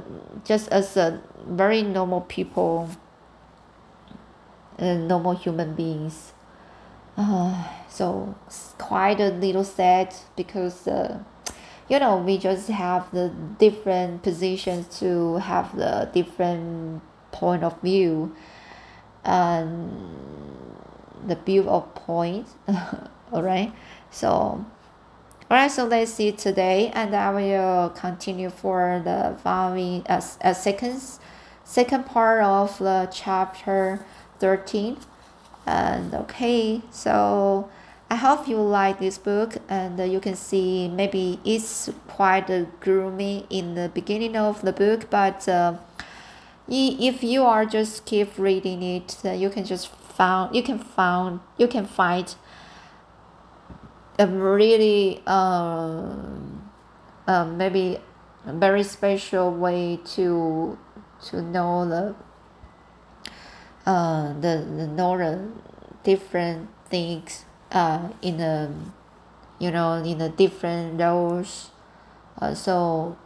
just 0.43 0.69
as 0.69 0.97
a 0.97 1.21
very 1.45 1.83
normal 1.83 2.21
people 2.21 2.89
uh, 4.79 4.93
normal 4.93 5.33
human 5.33 5.73
beings. 5.73 6.33
Uh, 7.17 7.63
so 7.89 8.35
quite 8.77 9.19
a 9.19 9.29
little 9.29 9.63
sad 9.63 10.13
because 10.35 10.87
uh, 10.87 11.19
you 11.89 11.99
know 11.99 12.17
we 12.17 12.37
just 12.37 12.69
have 12.69 13.09
the 13.11 13.29
different 13.57 14.23
positions 14.23 14.99
to 14.99 15.37
have 15.37 15.75
the 15.75 16.09
different 16.13 17.01
point 17.31 17.63
of 17.63 17.79
view. 17.81 18.35
And 19.23 19.91
the 21.25 21.35
view 21.35 21.67
of 21.69 21.93
point 21.95 22.47
all 23.31 23.43
right 23.43 23.73
so 24.09 24.27
all 24.29 24.65
right 25.49 25.71
so 25.71 25.85
let's 25.85 26.13
see 26.13 26.31
today 26.31 26.89
and 26.93 27.15
i 27.15 27.31
will 27.31 27.89
continue 27.89 28.49
for 28.49 29.01
the 29.03 29.37
following 29.43 30.05
uh, 30.07 30.21
uh, 30.41 30.53
second 30.53 31.01
second 31.63 32.05
part 32.05 32.41
of 32.41 32.77
the 32.79 33.09
chapter 33.11 34.05
13 34.39 34.97
and 35.65 36.13
okay 36.13 36.81
so 36.89 37.69
i 38.09 38.15
hope 38.15 38.47
you 38.47 38.57
like 38.57 38.99
this 38.99 39.17
book 39.17 39.57
and 39.67 39.99
you 40.11 40.19
can 40.21 40.35
see 40.35 40.87
maybe 40.87 41.39
it's 41.43 41.89
quite 42.07 42.47
gloomy 42.79 43.45
in 43.49 43.75
the 43.75 43.89
beginning 43.93 44.37
of 44.37 44.61
the 44.61 44.71
book 44.71 45.09
but 45.09 45.47
uh, 45.49 45.73
if 46.69 47.23
you 47.23 47.43
are 47.43 47.65
just 47.65 48.05
keep 48.05 48.37
reading 48.37 48.81
it 48.81 49.17
you 49.35 49.49
can 49.49 49.65
just 49.65 49.87
found 49.89 50.55
you 50.55 50.63
can 50.63 50.79
found 50.79 51.41
you 51.57 51.67
can 51.67 51.85
find 51.85 52.35
really 54.25 55.21
um, 55.27 56.71
uh, 57.27 57.45
maybe 57.45 57.99
a 58.45 58.53
very 58.53 58.83
special 58.83 59.51
way 59.51 59.99
to 60.15 60.77
to 61.29 61.41
know 61.41 61.87
the 61.87 62.15
uh, 63.85 64.33
the, 64.33 64.65
the 64.77 64.87
know 64.87 65.17
the 65.17 65.51
different 66.03 66.69
things 66.89 67.45
uh, 67.71 68.09
in 68.21 68.37
the 68.37 68.71
you 69.59 69.71
know 69.71 69.93
in 69.93 70.17
the 70.17 70.29
different 70.29 70.99
roles. 70.99 71.71
Uh, 72.39 72.53
so 72.53 73.17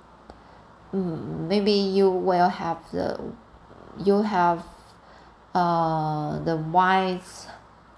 mm, 0.94 1.48
maybe 1.48 1.72
you 1.72 2.10
will 2.10 2.50
have 2.50 2.80
the 2.92 3.20
you 4.04 4.22
have 4.22 4.64
uh, 5.54 6.40
the 6.40 6.56
wide 6.56 7.22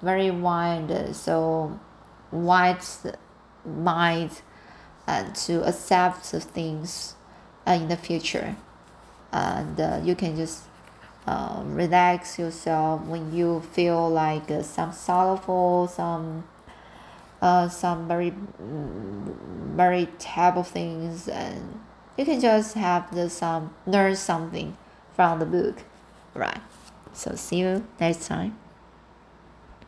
very 0.01 0.31
wide 0.31 1.15
so 1.15 1.79
wide 2.33 2.81
mind 3.65 4.41
and 5.07 5.35
to 5.35 5.63
accept 5.67 6.31
the 6.31 6.39
things 6.39 7.15
uh, 7.67 7.71
in 7.71 7.87
the 7.87 7.97
future. 7.97 8.55
And 9.31 9.79
uh, 9.79 10.01
you 10.03 10.15
can 10.15 10.35
just 10.35 10.63
uh, 11.27 11.61
relax 11.65 12.37
yourself 12.37 13.01
when 13.05 13.33
you 13.33 13.61
feel 13.71 14.09
like 14.09 14.51
uh, 14.51 14.61
some 14.61 14.91
sorrowful 14.91 15.87
some 15.87 16.43
uh, 17.41 17.67
some 17.69 18.07
very 18.07 18.33
very 19.75 20.07
terrible 20.19 20.63
things 20.63 21.27
and 21.27 21.79
you 22.17 22.25
can 22.25 22.39
just 22.39 22.75
have 22.75 23.13
the 23.15 23.29
some 23.29 23.73
learn 23.87 24.15
something 24.15 24.77
from 25.15 25.39
the 25.39 25.45
book. 25.45 25.83
Right. 26.33 26.61
So 27.13 27.35
see 27.35 27.59
you 27.59 27.85
next 27.99 28.27
time 28.27 28.57